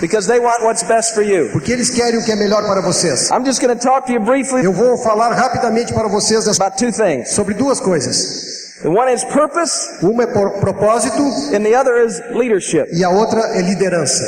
[0.00, 1.50] because they want what's best for you.
[1.52, 3.30] porque eles querem o que é melhor para vocês.
[3.30, 6.76] I'm just going to talk to you briefly Eu vou falar rapidamente para vocês about
[6.78, 7.30] two things.
[7.30, 8.54] sobre duas coisas.
[8.82, 11.22] The one is purpose, Uma é propósito
[11.54, 12.86] and the other is leadership.
[12.92, 14.22] e a outra é liderança.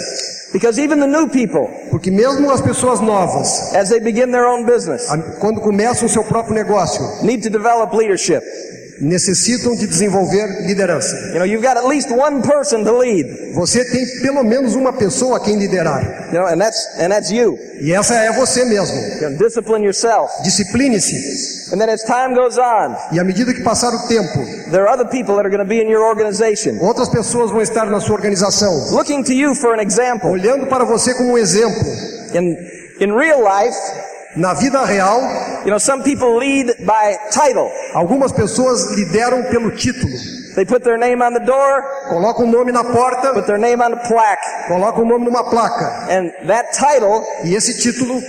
[0.52, 4.64] Because even the new people, Porque mesmo as pessoas novas, as they begin their own
[4.64, 5.06] business,
[5.40, 8.42] quando começam o seu próprio negócio, need to develop leadership.
[9.00, 11.14] Necessitam de desenvolver liderança.
[11.28, 13.52] You know, you've got at least one person to lead.
[13.54, 16.28] Você tem pelo menos uma pessoa a quem liderar.
[16.32, 17.58] You know, and that's and that's you.
[17.80, 18.96] E essa é você mesmo.
[19.20, 20.30] You know, discipline yourself.
[20.42, 21.72] Discipline-se.
[21.72, 24.38] And then as time goes on, E à medida que passar o tempo,
[24.70, 27.60] there are other people that are going to be in your organization, outras pessoas vão
[27.60, 30.30] estar na sua organização, looking to you for an example.
[30.30, 31.86] olhando para você como um exemplo.
[32.34, 32.56] In
[33.00, 33.76] in real life,
[34.36, 37.70] Na vida real, you know, some people lead by title.
[37.94, 40.54] algumas pessoas lideram pelo título.
[40.54, 43.80] They put their name on the door, Colocam o nome na porta, put their name
[43.80, 44.38] on plaque,
[44.68, 46.08] colocam o nome numa placa.
[46.10, 48.20] and that title, E esse título,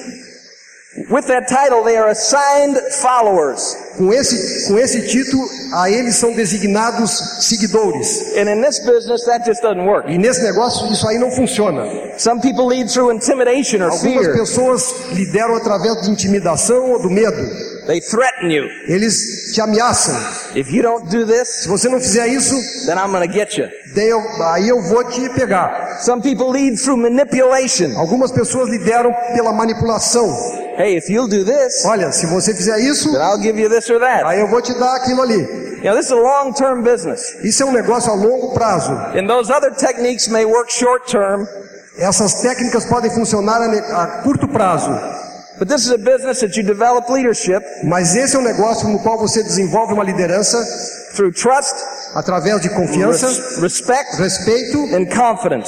[1.09, 3.75] with that title, they are assigned followers.
[3.99, 8.33] Com esse, com esse título, a eles são designados seguidores.
[8.37, 10.09] And in this business, that just doesn't work.
[10.09, 11.83] E nesse negócio, isso aí não funciona.
[12.17, 14.37] Some people lead through intimidation or Algumas fear.
[14.37, 17.69] pessoas lideram através de intimidação ou do medo.
[17.87, 18.65] They threaten you.
[18.87, 20.15] Eles te ameaçam.
[20.55, 23.57] If you don't do this, Se você não fizer isso, then I'm going to get
[23.57, 23.67] you.
[23.95, 25.99] eu- aí eu vou te pegar.
[26.01, 27.97] Some people lead through manipulation.
[27.97, 30.27] Algumas pessoas lideram pela manipulação.
[30.79, 33.89] Hey, if you'll do this, Olha, se você fizer isso, then I'll give you this
[33.89, 34.23] or that.
[34.23, 35.37] aí eu vou te dar aquilo ali.
[35.79, 37.35] You know, this is a long-term business.
[37.43, 38.93] Isso é um negócio a longo prazo.
[39.13, 41.45] And those other techniques may work short-term,
[41.97, 44.89] Essas técnicas podem funcionar a, a curto prazo,
[45.57, 48.99] but this is a business that you develop leadership mas esse é um negócio no
[48.99, 50.57] qual você desenvolve uma liderança
[51.13, 51.75] through trust,
[52.15, 55.05] através de confiança, res- respect, respeito and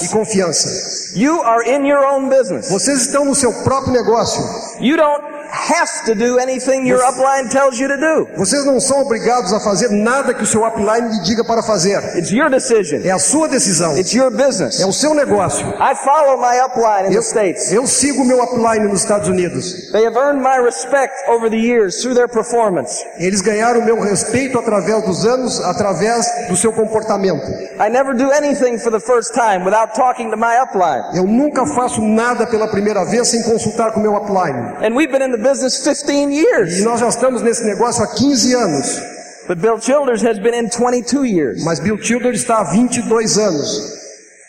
[0.03, 0.67] e confiança.
[1.15, 2.69] You are in your own business.
[2.69, 4.41] Vocês estão no seu próprio negócio.
[4.79, 8.27] You don't have to do anything your upline tells you to do.
[8.37, 11.97] Vocês não são obrigados a fazer nada que o seu upline lhe diga para fazer.
[12.17, 13.01] It's your decision.
[13.03, 13.97] É a sua decisão.
[13.97, 14.79] It's your business.
[14.79, 15.67] É o seu negócio.
[15.79, 17.71] I follow my upline in Eu, the States.
[17.71, 19.91] eu sigo o meu upline nos Estados Unidos.
[19.91, 23.03] They have earned my respect over the years through their performance.
[23.17, 27.45] Eles ganharam o meu respeito através dos anos, através do seu comportamento.
[27.79, 31.03] I never do anything for the first time without talking to my upline.
[31.15, 34.77] Eu nunca faço nada pela primeira vez sem consultar com meu upline.
[34.85, 36.83] And we've been in the business 15 E years.
[36.83, 39.01] nós já estamos nesse negócio há 15 anos.
[39.47, 41.63] But Bill Childers has been in 22 years.
[41.63, 43.67] Mas Bill Childers está há 22 anos.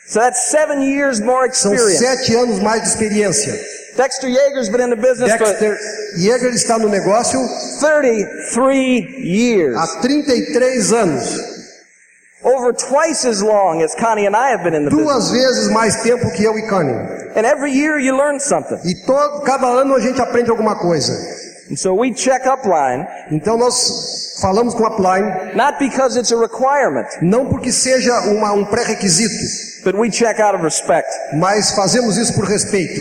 [0.06, 1.98] So that's seven years more São experience.
[1.98, 3.58] sete anos mais de experiência.
[3.96, 5.78] Dexter Yeager's been in the business Dexter
[6.18, 7.38] Yeager está no negócio
[7.78, 9.76] for 33 years.
[9.76, 11.51] há 33 anos.
[12.44, 15.06] Over twice as long as Connie and I have been in the business.
[15.06, 16.96] Duas vezes mais tempo que eu e Connie.
[17.36, 18.78] And every year you learn something.
[18.84, 21.12] E todo, cada ano a gente aprende alguma coisa.
[21.70, 27.06] And so we check upline, Então nós falamos com upline, not because it's a requirement,
[27.22, 31.08] não porque seja uma, um pré-requisito, but we check out of respect.
[31.34, 33.00] mas fazemos isso por respeito.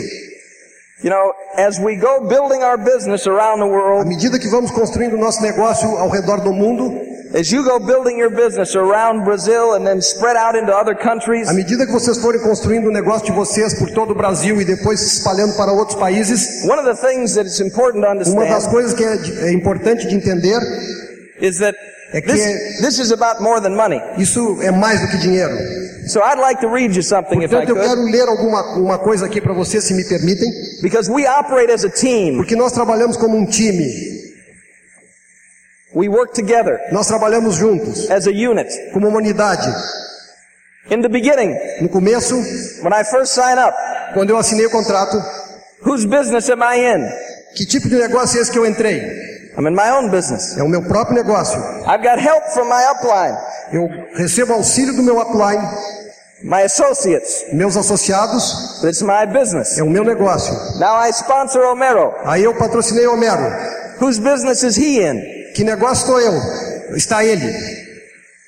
[1.03, 4.69] You know, as we go building our business around the À world, medida que vamos
[4.69, 6.93] construindo nosso negócio ao redor do mundo,
[7.33, 11.47] as you go building your business around Brazil and then spread out into other countries,
[11.47, 14.65] à medida que vocês forem construindo o negócio de vocês por todo o Brasil e
[14.65, 18.15] depois se espalhando para outros países, one of the things that it's important to uma
[18.15, 18.27] das
[18.65, 20.59] understand coisas que é, é importante de entender,
[21.39, 21.75] is that
[22.13, 24.01] É que- this, this is about more than money.
[24.17, 25.53] isso é mais do que dinheiro.
[26.07, 28.75] So I'd like to read you something if I Portanto, eu could, quero ler alguma
[28.77, 30.49] uma coisa aqui para vocês, se me permitem,
[30.81, 32.35] because we operate as a team.
[32.37, 33.87] porque nós trabalhamos como um time,
[35.93, 38.69] We work together nós trabalhamos juntos, as a unit.
[38.93, 39.67] como uma unidade.
[40.89, 42.35] In the beginning, No começo,
[42.83, 43.73] when I first sign up,
[44.13, 45.17] quando eu assinei o contrato,
[45.85, 47.09] whose business am I in?
[47.55, 48.99] que tipo de negócio é esse que eu entrei?
[49.57, 50.57] I'm in my own business.
[50.57, 51.59] É o meu próprio negócio.
[51.85, 53.37] I've got help from my upline,
[53.73, 55.61] Eu recebo auxílio do meu upline,
[56.43, 59.77] my associates, meus associados, but it's my business.
[59.77, 60.53] é o meu negócio.
[60.79, 62.13] Now I sponsor Homero.
[62.25, 63.43] Aí eu patrocinei o Homero.
[64.01, 65.21] Whose business is he in?
[65.55, 66.95] Que negócio estou eu?
[66.95, 67.45] Está ele.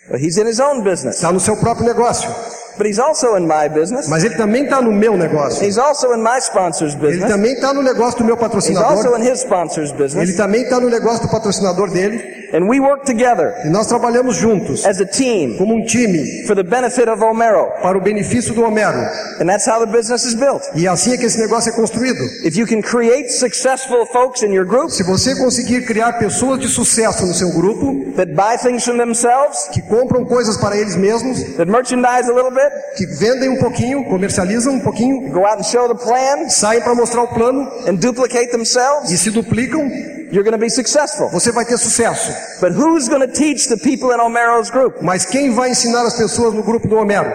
[0.09, 2.29] Well, he's in his own business, Está no seu próprio negócio.
[2.77, 4.07] But he's also in my business.
[4.07, 5.63] Mas ele também está no meu negócio.
[5.65, 7.29] He's also in my sponsor's Ele business.
[7.31, 9.19] também está no negócio do meu He's also patrocinador.
[9.19, 10.35] in his sponsor's Ele business.
[10.35, 12.41] também está no negócio do patrocinador dele.
[12.55, 16.55] And we work together E nós trabalhamos juntos, as a team como um time, for
[16.55, 17.67] the benefit of Homero.
[17.81, 18.99] para o benefício do Homero.
[19.41, 20.61] And that's how the business is built.
[20.75, 22.19] E assim é que esse negócio é construído.
[22.45, 26.67] If you can create successful folks in your group Se você conseguir criar pessoas de
[26.67, 31.41] sucesso no seu grupo, that buy things from themselves, que compram coisas para eles mesmos,
[31.57, 32.62] that merchandise a little bit,
[32.95, 36.95] que vendem um pouquinho, comercializam um pouquinho, go out and show the plan, saem para
[36.95, 39.89] mostrar o plano and duplicate themselves, e se duplicam,
[40.31, 41.29] you're going to be successful.
[41.29, 42.31] você vai ter sucesso.
[42.59, 45.01] But who's going to teach the people in Homero's group?
[45.01, 47.29] Mas quem vai ensinar as pessoas no grupo do Homero?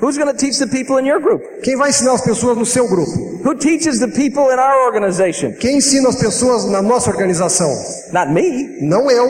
[0.00, 1.62] Who's going to teach the people in your group?
[1.62, 3.40] Quem vai ensinar as pessoas no seu grupo?
[3.44, 5.54] Who teaches the people in our organization?
[5.60, 7.70] Quem ensina as pessoas na nossa organização?
[8.12, 8.78] Not me.
[8.80, 9.28] Não eu.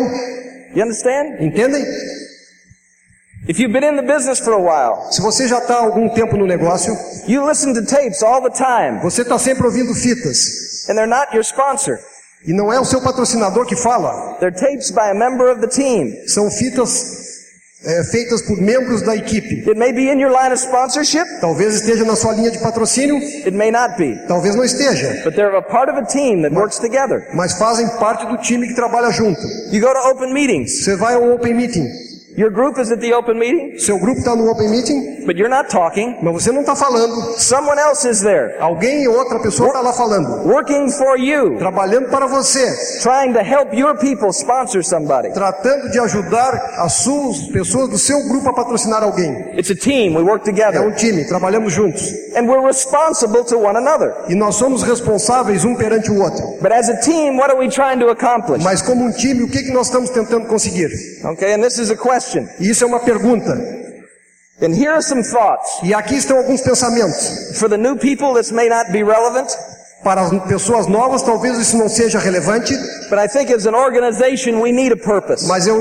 [0.74, 1.36] You understand?
[1.38, 1.84] Entendem?
[3.46, 6.36] If you've been in the business for a while, Se você já está algum tempo
[6.36, 6.96] no negócio,
[7.28, 10.88] you listen to tapes all the time, você está sempre ouvindo fitas.
[10.88, 11.98] and they're not your sponsor.
[12.46, 14.36] E não é o seu patrocinador que fala.
[14.38, 16.10] They're tapes by a member of the team.
[16.28, 17.22] São fitas
[17.84, 19.60] é, feitas por membros da equipe.
[19.68, 23.16] It may be in your line of sponsorship, Talvez esteja na sua linha de patrocínio,
[23.16, 24.14] it may not be.
[24.26, 25.22] talvez não esteja.
[25.24, 27.26] But they're a part of a team that works together.
[27.34, 29.40] Mas fazem parte do time que trabalha junto.
[29.70, 30.84] You go to open meetings.
[30.84, 31.88] Você vai ao Open Meeting.
[32.36, 35.48] Your group is at the open meeting, Seu grupo está no Open Meeting, but you're
[35.48, 36.16] not talking.
[36.20, 37.14] mas você não está falando.
[37.38, 40.44] Someone else is there, Alguém ou outra pessoa está lá falando.
[40.48, 42.66] working for you, Trabalhando para você.
[43.02, 45.32] trying to help your people sponsor somebody.
[45.32, 49.56] Tratando de ajudar as suas pessoas do seu grupo a patrocinar alguém.
[49.56, 50.16] It's a team.
[50.16, 50.80] We work É together.
[50.84, 52.02] um time, trabalhamos juntos.
[52.36, 54.12] And we're responsible to one another.
[54.28, 56.58] E nós somos responsáveis um perante o outro.
[56.60, 58.60] But as a team, what are we trying to accomplish?
[58.64, 60.88] Mas como um time, o que, que nós estamos tentando conseguir?
[61.24, 62.48] Okay, and this is a question.
[62.60, 63.52] E isso é uma pergunta.
[64.62, 65.80] And here are some thoughts.
[65.82, 67.58] E aqui estão alguns pensamentos.
[67.58, 69.48] For the new people, this may not be relevant,
[70.04, 72.76] Para as pessoas novas, talvez isso não seja relevante,
[73.08, 75.46] but I think as an organization, we need a purpose.
[75.46, 75.80] mas eu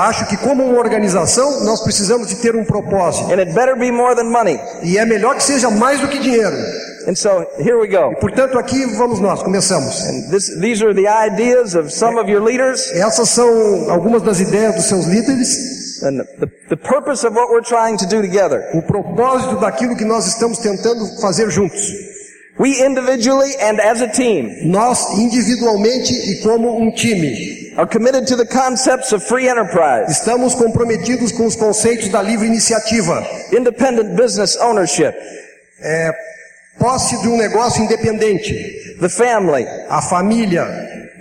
[0.00, 3.32] acho que como uma organização, nós precisamos de ter um propósito.
[3.32, 4.60] And it better be more than money.
[4.80, 6.56] E é melhor que seja mais do que dinheiro.
[7.08, 8.14] And so here we go.
[8.20, 10.04] Portanto, aqui vamos nós, começamos.
[10.04, 14.38] And this, these are the ideas of some of your leaders Essas são algumas das
[14.38, 18.70] ideias dos seus líderes, and the, the purpose of what we're trying to do together.
[18.74, 21.92] o propósito daquilo que nós estamos tentando fazer juntos.
[22.58, 28.36] We individually and as a team Nós, individualmente e como um time, are committed to
[28.36, 34.56] the concepts of free enterprise, estamos comprometidos com os conceitos da livre iniciativa, independent business
[34.56, 35.12] ownership,
[35.80, 36.12] é,
[36.78, 38.54] posse de um negócio independente,
[39.00, 40.64] the family, a família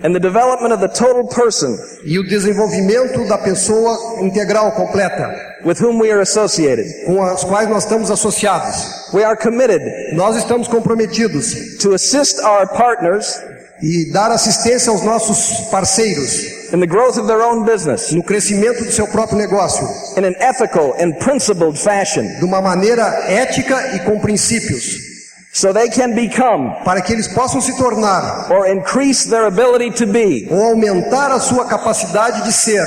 [0.04, 5.34] and the development of the total person e o desenvolvimento da pessoa integral, completa,
[5.66, 6.86] with whom we are associated.
[7.06, 9.12] com as quais nós estamos associados.
[9.14, 9.82] We are committed
[10.14, 13.40] Nós estamos comprometidos to assist our partners
[13.82, 18.84] e dar assistência aos nossos parceiros in the growth of their own business no crescimento
[18.84, 19.88] do seu próprio negócio,
[20.18, 25.03] in an ethical and principled fashion de uma maneira ética e com princípios,
[25.54, 30.08] so they can become para que eles possam se tornar or increase their ability to
[30.08, 32.84] be ou aumentar a sua capacidade de ser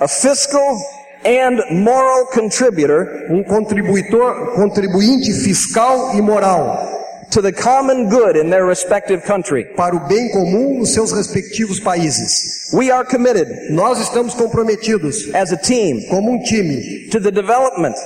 [0.00, 0.80] a fiscal
[1.26, 6.94] and moral contributor um contribuidor, contribuinte fiscal e moral
[7.30, 9.64] to the common good in their respective country.
[9.76, 12.72] para o bem comum nos seus respectivos países.
[12.72, 17.96] We are committed Nós estamos comprometidos as a team como um time to the development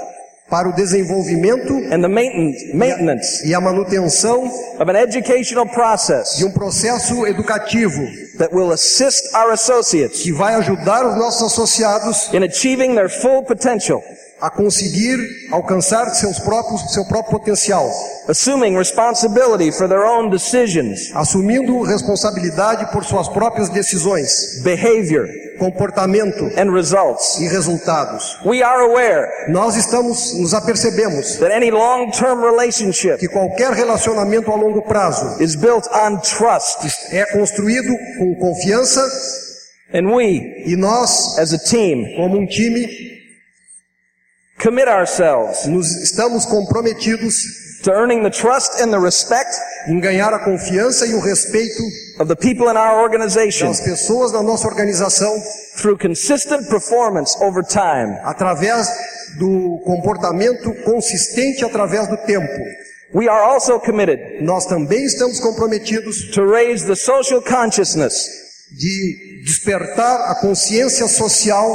[0.49, 4.45] para o desenvolvimento and the maintenance, e a manutenção
[4.79, 8.03] of an educational process de um processo educativo
[8.39, 13.43] that will assist our associates que vai ajudar os nossos associados in achieving their full
[13.43, 14.03] potential,
[14.41, 15.19] a conseguir
[15.51, 17.87] alcançar seus próprios, seu próprio potencial,
[18.29, 26.73] assuming responsibility for their own decisions, assumindo responsabilidade por suas próprias decisões, behavior, comportamento and
[26.73, 27.39] results.
[27.41, 28.39] e resultados.
[28.45, 34.57] We are aware Nós estamos, nos apercebemos that any long-term relationship que qualquer relacionamento a
[34.57, 39.07] longo prazo is built on trust, é construído com confiança
[39.93, 42.87] and we, e nós, as a team, como um time,
[44.63, 47.35] commit ourselves nos estamos comprometidos
[47.83, 49.51] to earning the trust and the respect
[49.89, 51.83] em ganhar a confiança e o respeito
[52.21, 55.31] of the people in our organization das pessoas da nossa organização
[55.77, 58.19] through consistent performance over time.
[58.25, 58.89] através
[59.39, 62.49] do comportamento consistente através do tempo.
[63.15, 68.15] We are also committed Nós também estamos comprometidos to raise the social consciousness
[68.71, 71.75] de despertar a consciência social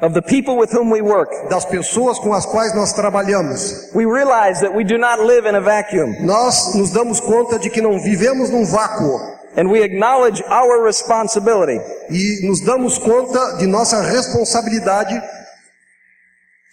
[0.00, 1.30] of the people with whom we work.
[1.50, 3.90] das pessoas com as quais nós trabalhamos.
[3.94, 7.68] We realize that we do not live in a vacuum Nós nos damos conta de
[7.70, 11.78] que não vivemos num vácuo and we acknowledge our responsibility.
[12.10, 15.20] E nos damos conta de nossa responsabilidade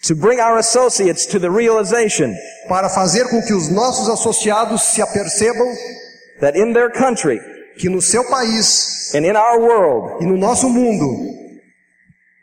[0.02, 2.34] to bring our associates to the realization
[2.68, 5.66] para fazer com que os nossos associados se apercebam
[6.40, 7.40] that in their country
[7.78, 11.34] que no seu país and in our world, e no nosso mundo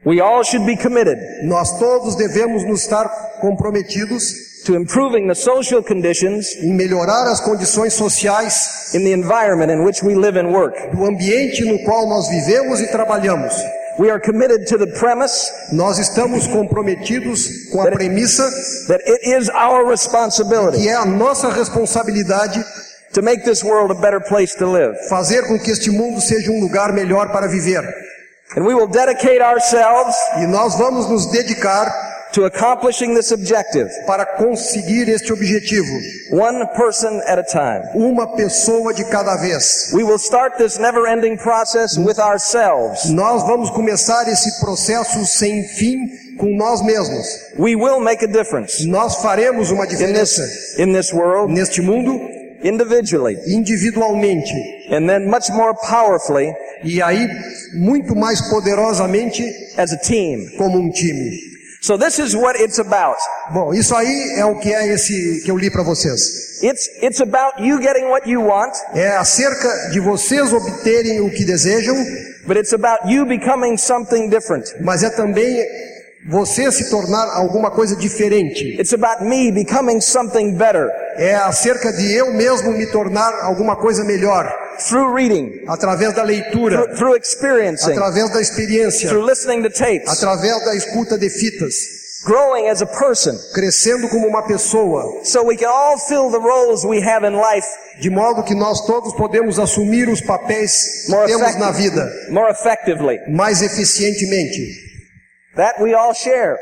[0.05, 3.07] we all should be committed nós todos devemos nos estar
[3.39, 9.83] comprometidos to improving the social conditions em melhorar as condições sociais in the environment in
[9.83, 10.75] which we live and work.
[10.95, 13.53] do ambiente no qual nós vivemos e trabalhamos.
[13.99, 18.43] We are committed to the premise Nós estamos comprometidos com a premissa
[18.87, 22.63] that it is our responsibility que é a nossa responsabilidade
[23.13, 24.95] to make this world a better place to live.
[25.09, 27.83] fazer com que este mundo seja um lugar melhor para viver.
[28.57, 34.25] And we will dedicate ourselves E nós vamos nos dedicar to accomplishing this objective, para
[34.37, 35.87] conseguir este objetivo,
[36.31, 37.83] one person at a time.
[37.93, 39.91] uma pessoa de cada vez.
[39.93, 43.05] We will start this never-ending process with ourselves.
[43.09, 45.97] Nós vamos começar esse processo sem fim
[46.37, 47.25] com nós mesmos.
[47.57, 51.81] We will make a difference Nós faremos uma in diferença this, in this world neste
[51.81, 52.19] mundo
[52.63, 54.51] individually individualmente
[54.89, 56.51] and then much more powerfully
[56.83, 57.27] e aí
[57.75, 59.43] muito mais poderosamente
[59.77, 60.39] as a team.
[60.57, 61.52] como um time.
[61.83, 63.17] So this is what it's about.
[63.53, 66.63] Bom, isso aí é o que é esse que eu li para vocês.
[66.63, 71.43] It's, it's about you getting what you want, É acerca de vocês obterem o que
[71.43, 71.93] desejam,
[72.47, 74.63] but it's about you becoming something different.
[74.79, 75.61] mas é também
[76.25, 78.79] você se tornar alguma coisa diferente.
[78.79, 80.89] It's about me becoming something better.
[81.17, 84.51] É acerca de eu mesmo me tornar alguma coisa melhor.
[84.87, 90.09] Through reading, através da leitura, through, through experiencing, através da experiência, through listening to tapes,
[90.09, 91.75] através da escuta de fitas,
[92.25, 96.83] growing as a person, crescendo como uma pessoa, so we can all fill the roles
[96.83, 97.67] we have in life.
[97.99, 102.11] De modo que nós todos podemos assumir os papéis que temos na vida.
[102.31, 103.19] More effectively.
[103.27, 104.92] mais eficientemente.
[105.55, 106.57] That we all share.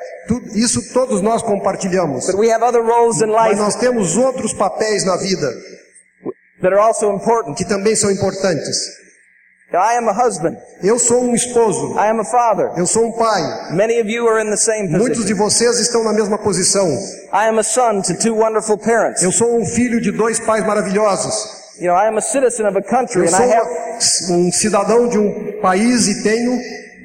[0.54, 2.26] Isso todos nós compartilhamos.
[2.28, 5.48] But we have other roles in Mas life nós temos outros papéis na vida
[6.62, 7.56] that are also important.
[7.56, 9.00] que também são importantes.
[9.74, 10.58] I am a husband.
[10.84, 12.72] Eu sou um esposo, I am a father.
[12.76, 13.42] eu sou um pai.
[13.72, 15.72] Many of you are in the same Muitos de position.
[15.72, 16.90] vocês estão na mesma posição.
[17.34, 19.24] I am a son to two wonderful parents.
[19.24, 21.62] Eu sou um filho de dois pais maravilhosos.
[21.80, 23.70] You know, I am a citizen of a country Eu and sou I have,
[24.34, 26.60] um cidadão de um país e tenho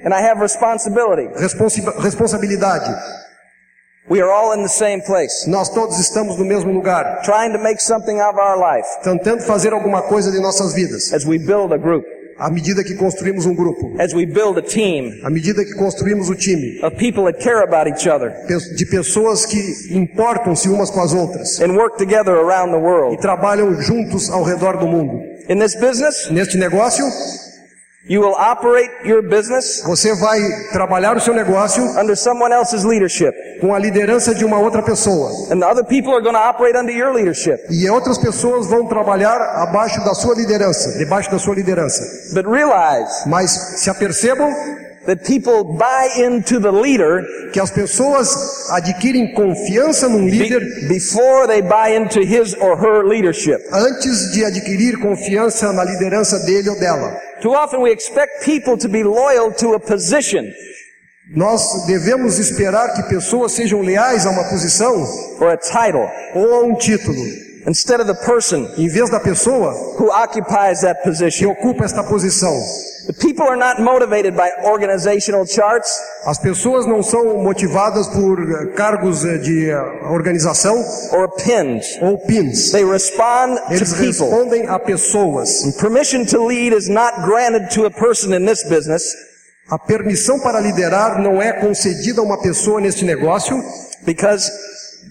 [0.06, 1.26] and I have responsibility.
[1.36, 2.94] responsi- responsabilidade.
[4.08, 7.58] We are all in the same place, Nós todos estamos no mesmo lugar, trying to
[7.58, 8.86] make something of our life.
[9.02, 12.04] Tentando fazer alguma coisa de nossas vidas, as we build a group,
[12.38, 15.10] à medida que construímos um grupo, as we build a team.
[15.24, 18.30] À medida que construímos o time, of people that care about each other.
[18.46, 19.58] Pe- de pessoas que
[19.90, 21.60] importam-se umas com as outras.
[21.60, 25.20] And work together around the e trabalham juntos ao redor do mundo.
[25.48, 27.04] In this business, Neste negócio,
[28.08, 30.38] you will operate your business você vai
[30.72, 35.30] trabalhar o seu negócio under someone else's leadership, com a liderança de uma outra pessoa.
[35.50, 37.58] and the other people are going to operate under your leadership.
[37.70, 42.02] E outras pessoas vão trabalhar abaixo da sua liderança, debaixo da sua liderança.
[42.34, 43.50] But realize Mas
[43.80, 44.52] se apercebam
[45.06, 51.62] that people buy into the leader que as pessoas adquirem confiança num líder before they
[51.62, 53.58] buy into his or her leadership.
[53.72, 57.16] antes de adquirir confiança na liderança dele ou dela.
[57.42, 60.44] Too often we expect people to be loyal to a position.
[61.34, 64.94] Nós devemos esperar que pessoas sejam leais a uma posição
[65.40, 66.08] or a title.
[66.34, 67.20] ou a um título,
[67.66, 71.50] instead of the person em vez da pessoa who occupies that que position.
[71.50, 72.52] ocupa esta posição.
[73.06, 75.88] The people are not motivated by organizational charts
[76.26, 79.76] As pessoas não são motivadas por eh, cargos eh, de eh,
[80.10, 80.74] organização
[81.12, 81.98] or pins.
[82.02, 82.72] ou pins.
[82.72, 84.06] They respond Eles to people.
[84.28, 85.48] respondem a pessoas.
[85.80, 89.04] Permission to lead is not granted to a person in this business
[89.70, 93.60] A permissão para liderar não é concedida a uma pessoa neste negócio,
[94.04, 94.48] because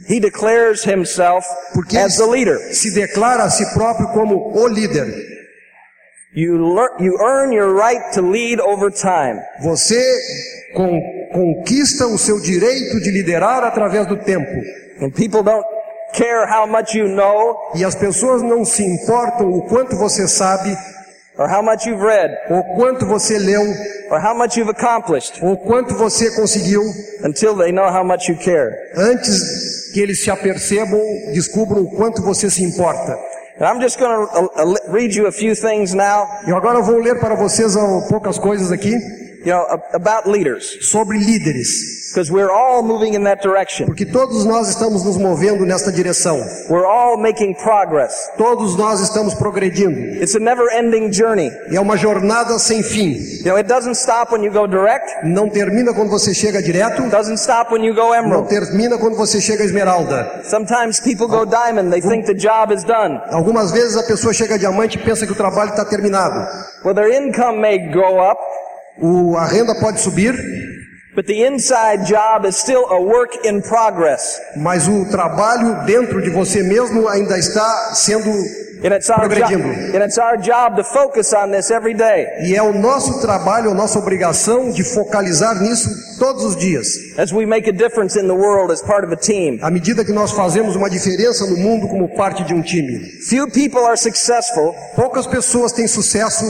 [0.07, 2.57] he declares himself porque as the leader.
[2.73, 5.07] se declara a si próprio como o líder.
[6.33, 9.39] You, lear, you earn your right to lead over time.
[9.63, 10.01] Você
[10.75, 11.01] con-
[11.31, 14.51] conquista o seu direito de liderar através do tempo.
[15.01, 15.65] And people don't
[16.13, 20.75] care how much you know E as pessoas não se importam o quanto você sabe,
[21.37, 23.61] or how much you've read ou quanto você leu,
[24.11, 26.81] or how much you've accomplished ou quanto você conseguiu,
[27.23, 28.71] until they know how much you care.
[28.97, 30.99] antes que eles se apercebam,
[31.33, 33.17] descubram o quanto você se importa.
[33.57, 36.81] And I'm just going to uh, uh, read you a few things now, Eu agora
[36.81, 38.93] vou ler para vocês ah, poucas coisas aqui
[39.45, 41.67] you know, about leaders, sobre líderes,
[42.11, 43.85] because we're all moving in that direction.
[43.85, 46.37] porque todos nós estamos nos movendo nesta direção.
[46.69, 48.13] We're all making progress.
[48.37, 49.99] Todos nós estamos progredindo.
[50.21, 51.51] It's a never-ending journey.
[51.71, 53.13] É uma jornada sem fim.
[53.39, 55.05] You know, it doesn't stop when you go direct.
[55.23, 58.49] Não termina quando você chega direto, It doesn't stop when you go não emerald.
[58.49, 60.41] termina quando você chega esmeralda.
[60.43, 61.91] Sometimes people go diamond.
[61.91, 63.19] They think the job is done.
[63.29, 66.35] Algumas vezes a pessoa chega a diamante e pensa que o trabalho está terminado.
[66.83, 68.39] Well, their income may go up,
[69.01, 70.33] O, a renda pode subir,
[71.15, 74.39] but the inside job is still a work in progress.
[74.57, 78.29] mas o trabalho dentro de você mesmo ainda está sendo
[78.83, 79.97] And it's our job, Progredindo.
[79.97, 83.71] and it's our job to focus on this every day e é o nosso trabalho,
[83.71, 85.89] a nossa obrigação de focalizar nisso
[86.19, 86.85] todos os dias.
[87.17, 89.57] as we make a difference in the world as part of a team.
[89.61, 92.99] À medida que nós fazemos uma diferença no mundo como parte de um time.
[93.27, 96.45] Few people are successful Poucas pessoas têm sucesso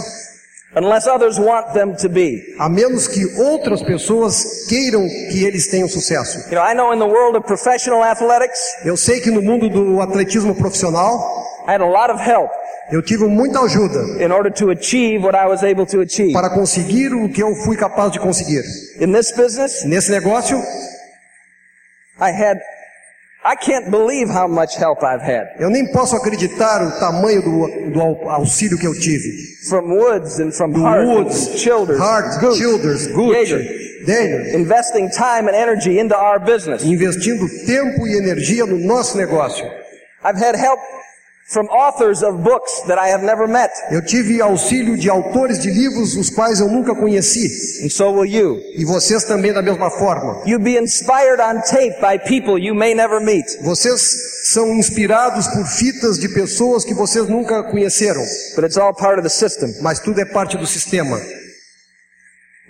[0.75, 2.55] unless others want them to be.
[2.59, 6.39] a menos que outras pessoas queiram que eles tenham sucesso.
[6.49, 9.69] You know, I know in the world of professional athletics, Eu sei que no mundo
[9.69, 12.49] do atletismo profissional, I had a lot of help
[12.91, 16.33] eu tive muita ajuda in order to achieve what I was able to achieve.
[16.33, 18.61] para conseguir o que eu fui capaz de conseguir.
[18.99, 20.57] In this business, Nesse negócio,
[22.19, 22.59] I had,
[23.47, 25.55] I can't believe how much help I've had.
[25.59, 29.29] eu nem posso acreditar o tamanho do, do au- auxílio que eu tive.
[29.69, 33.63] From Woods and from Do Hart, Woods, Childers, Hart, Gooch, Childers, Yeager,
[34.05, 36.83] Daniel, investing time and energy into our business.
[36.83, 39.63] investindo tempo e energia no nosso negócio.
[40.23, 40.79] I've had help
[41.47, 45.69] from authors of books that I have never met, Eu tive auxílio de autores de
[45.69, 47.85] livros os quais eu nunca conheci.
[47.85, 48.59] and so will you.
[48.75, 50.41] E vocês também da mesma forma.
[50.47, 53.45] You be inspired on tape by people you may never meet.
[53.61, 54.01] Vocês
[54.51, 58.21] são inspirados por fitas de pessoas que vocês nunca conheceram,
[58.55, 59.73] But it's all part of the system.
[59.81, 61.19] mas tudo é parte do sistema.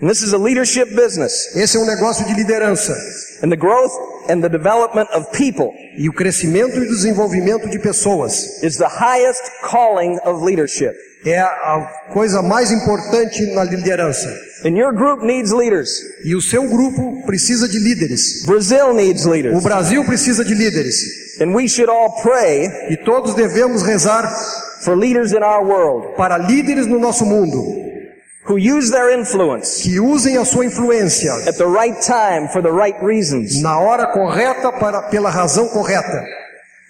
[0.01, 1.55] And this is a leadership business.
[1.55, 2.93] Esse é um negócio de liderança.
[3.41, 3.93] And the growth
[4.29, 8.87] and the development of people E o crescimento e o desenvolvimento de pessoas is the
[8.89, 10.93] highest calling of leadership.
[11.25, 14.27] é a coisa mais importante na liderança.
[14.65, 15.89] And your group needs leaders.
[16.25, 18.43] E o seu grupo precisa de líderes.
[18.45, 19.63] Brazil needs O leaders.
[19.63, 21.39] Brasil precisa de líderes.
[21.39, 24.29] And we should all pray E todos devemos rezar
[24.81, 27.85] for leaders in our world para líderes no nosso mundo
[28.45, 32.71] who use their influence que usem a sua influência at the right time for the
[32.71, 33.61] right reasons.
[33.61, 36.23] na hora correta para pela razão correta.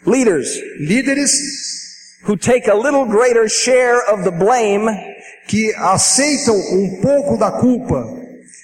[0.06, 0.48] Leaders
[0.80, 1.32] Líderes
[2.24, 4.86] who take a little greater share of the blame
[5.48, 8.04] que aceitam um pouco da culpa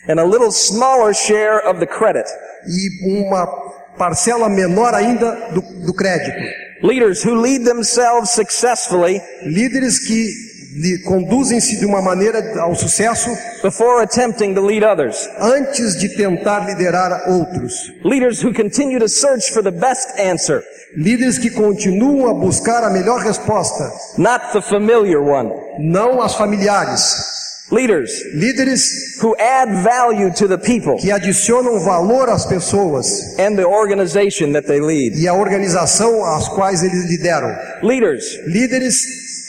[0.10, 2.26] and a little smaller share of the credit.
[2.68, 3.48] e uma
[3.98, 6.38] parcela menor ainda do, do crédito.
[6.84, 10.51] Leaders who lead themselves successfully Líderes que
[11.06, 13.30] conduzem-se de uma maneira ao sucesso
[13.64, 15.28] before attempting to lead others.
[15.40, 17.74] antes de tentar liderar outros.
[18.04, 20.64] Leaders who continue to search for the best answer,
[20.96, 25.50] Líderes que continuam a buscar a melhor resposta, not the familiar one.
[25.80, 27.16] não as familiares.
[27.72, 33.66] Leaders Líderes who add value to the people que adicionam valor às pessoas and the
[33.66, 35.18] organization that they lead.
[35.18, 37.56] e à organização às quais eles lideram.
[37.82, 38.96] Leaders Líderes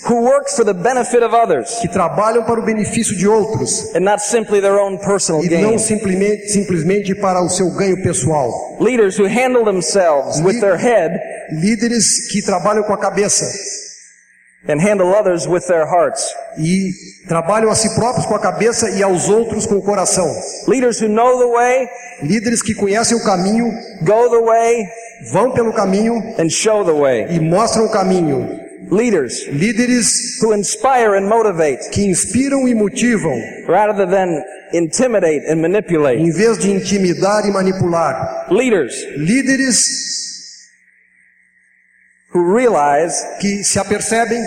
[0.09, 4.00] who work for the benefit of others que trabalham para o benefício de outros and
[4.00, 5.78] not simply their own personal e não gain.
[5.78, 8.50] simplesmente, simplesmente para o seu ganho pessoal.
[8.80, 11.20] Leaders who handle themselves with their head
[11.53, 13.44] Líderes que trabalham com a cabeça
[14.68, 16.24] and handle others with their hearts.
[16.57, 16.90] e
[17.28, 20.26] trabalham a si próprios com a cabeça e aos outros com o coração.
[20.68, 21.88] Leaders who know the way,
[22.22, 23.66] Líderes que conhecem o caminho,
[24.03, 24.86] go the way,
[25.32, 27.26] vão pelo caminho and show the way.
[27.30, 28.61] e mostram o caminho.
[28.93, 33.32] Leaders Líderes who inspire and motivate que inspiram e motivam,
[33.66, 34.28] rather than
[34.74, 36.20] intimidate and manipulate.
[36.20, 38.49] em vez de intimidar e manipular.
[38.51, 39.78] Leaders Líderes
[42.34, 44.43] who realize que se apercebem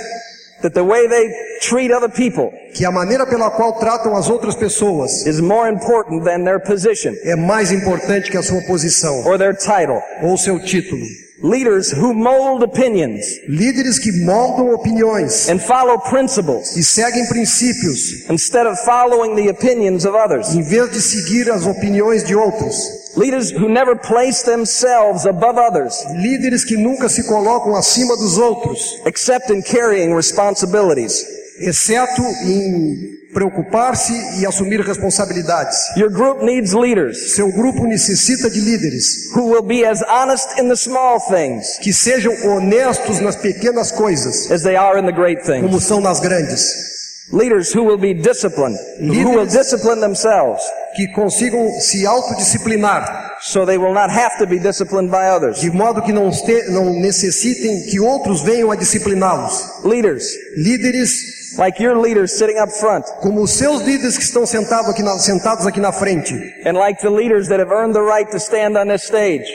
[0.62, 1.28] that the way they
[1.62, 6.24] treat other people que a maneira pela qual tratam as outras pessoas is more important
[6.24, 10.00] than their position é mais importante que a sua posição or their title.
[10.22, 11.04] ou seu título.
[11.46, 18.66] Leaders who mold opinions Líderes que moldam opiniões and follow principles e seguem princípios, instead
[18.66, 20.56] of following the opinions of others.
[20.56, 22.76] em vez de seguir as opiniões de outros.
[23.16, 29.00] Leaders who never place themselves above others Líderes que nunca se colocam acima dos outros,
[29.06, 31.24] except in carrying responsibilities.
[31.60, 35.76] exceto em preocupar-se e assumir responsabilidades.
[35.98, 40.70] Your group needs leaders Seu grupo necessita de líderes who will be as honest in
[40.70, 45.44] the small things que sejam honestos nas pequenas coisas, as they are in the great
[45.44, 45.84] como things.
[45.84, 46.96] são nas grandes,
[47.32, 50.62] Leaders who will be disciplined, who will discipline themselves
[50.96, 55.60] que consigam se autodisciplinar, so they will not have to be disciplined by others.
[55.60, 56.30] de modo que não,
[56.70, 59.84] não necessitem que outros venham a discipliná-los.
[59.84, 60.24] Leaders
[60.56, 65.04] Líderes like your leaders sitting up front como os seus líderes que estão sentados aqui
[65.04, 66.34] na, sentados aqui na frente,
[66.66, 69.46] and like the leaders that have earned the right to stand on this stage.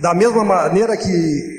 [0.00, 1.58] da mesma maneira que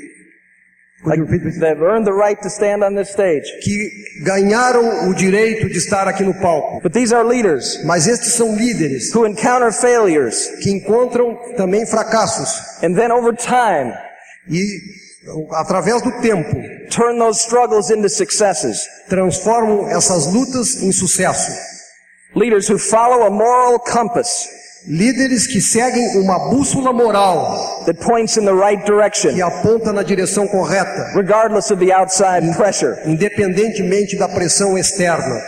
[1.02, 1.22] Like,
[1.60, 3.44] that have earned the right to stand on this stage.
[3.62, 3.88] que
[4.22, 6.82] ganharam o direito de estar aqui no palco.
[6.82, 12.50] But these are leaders Mas estes são líderes who encounter failures que encontram também fracassos
[12.84, 13.94] and then over time
[14.46, 14.62] e
[15.52, 16.56] através do tempo
[16.90, 18.78] turn those struggles into successes.
[19.08, 21.50] transformam essas lutas em sucesso.
[22.34, 28.46] Leaders who follow a moral compass Líderes que seguem uma bússola moral that points in
[28.46, 32.96] the right direction, que aponta na direção correta, regardless of the outside pressure.
[33.04, 35.38] independentemente da pressão externa.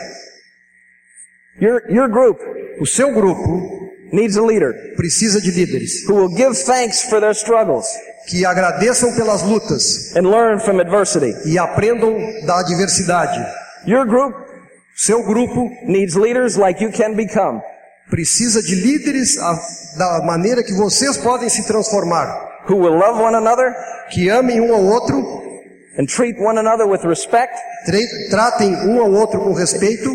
[1.61, 2.39] Your, your group
[2.79, 3.82] O seu grupo
[4.13, 7.87] needs a leader precisa de líderes who will give thanks for their struggles
[8.29, 11.35] que agradeçam pelas lutas and learn from adversity.
[11.45, 13.39] e aprendam da adversidade.
[13.87, 14.35] Your group
[14.95, 17.61] Seu grupo needs leaders like you can become
[18.11, 19.59] precisa de líderes a-
[19.97, 22.27] da maneira que vocês podem se transformar,
[22.69, 23.75] who will love one another
[24.11, 25.17] que amem um ao outro,
[25.99, 27.55] and treat one another with respect
[28.31, 30.15] tratem um ao outro com respeito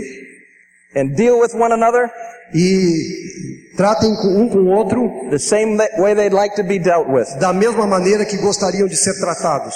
[0.96, 2.10] and deal with one another
[2.54, 7.28] e tratem um com o outro the same way they'd like to be dealt with.
[7.40, 9.76] da mesma maneira que gostariam de ser tratados.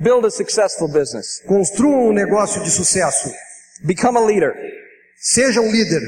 [0.00, 1.42] Build a successful business.
[1.46, 3.32] Construam um negócio de sucesso.
[3.84, 4.54] Become a leader.
[5.20, 6.00] Seja um líder.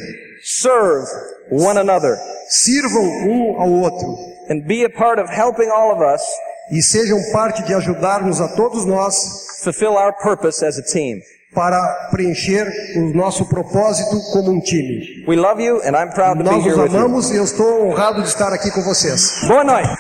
[0.43, 1.07] Serve
[1.51, 2.17] one another
[2.49, 4.17] Sirvam um ao outro.
[4.49, 6.23] and be a part of helping all of us
[6.73, 9.15] E sejam parte de ajudarmos a todos nós
[9.65, 11.21] fulfill our purpose as a team.
[11.55, 15.25] Para preencher o nosso propósito como um time.
[16.45, 19.41] Nós os amamos e eu estou honrado de estar aqui com vocês.
[19.49, 19.91] Boa noite.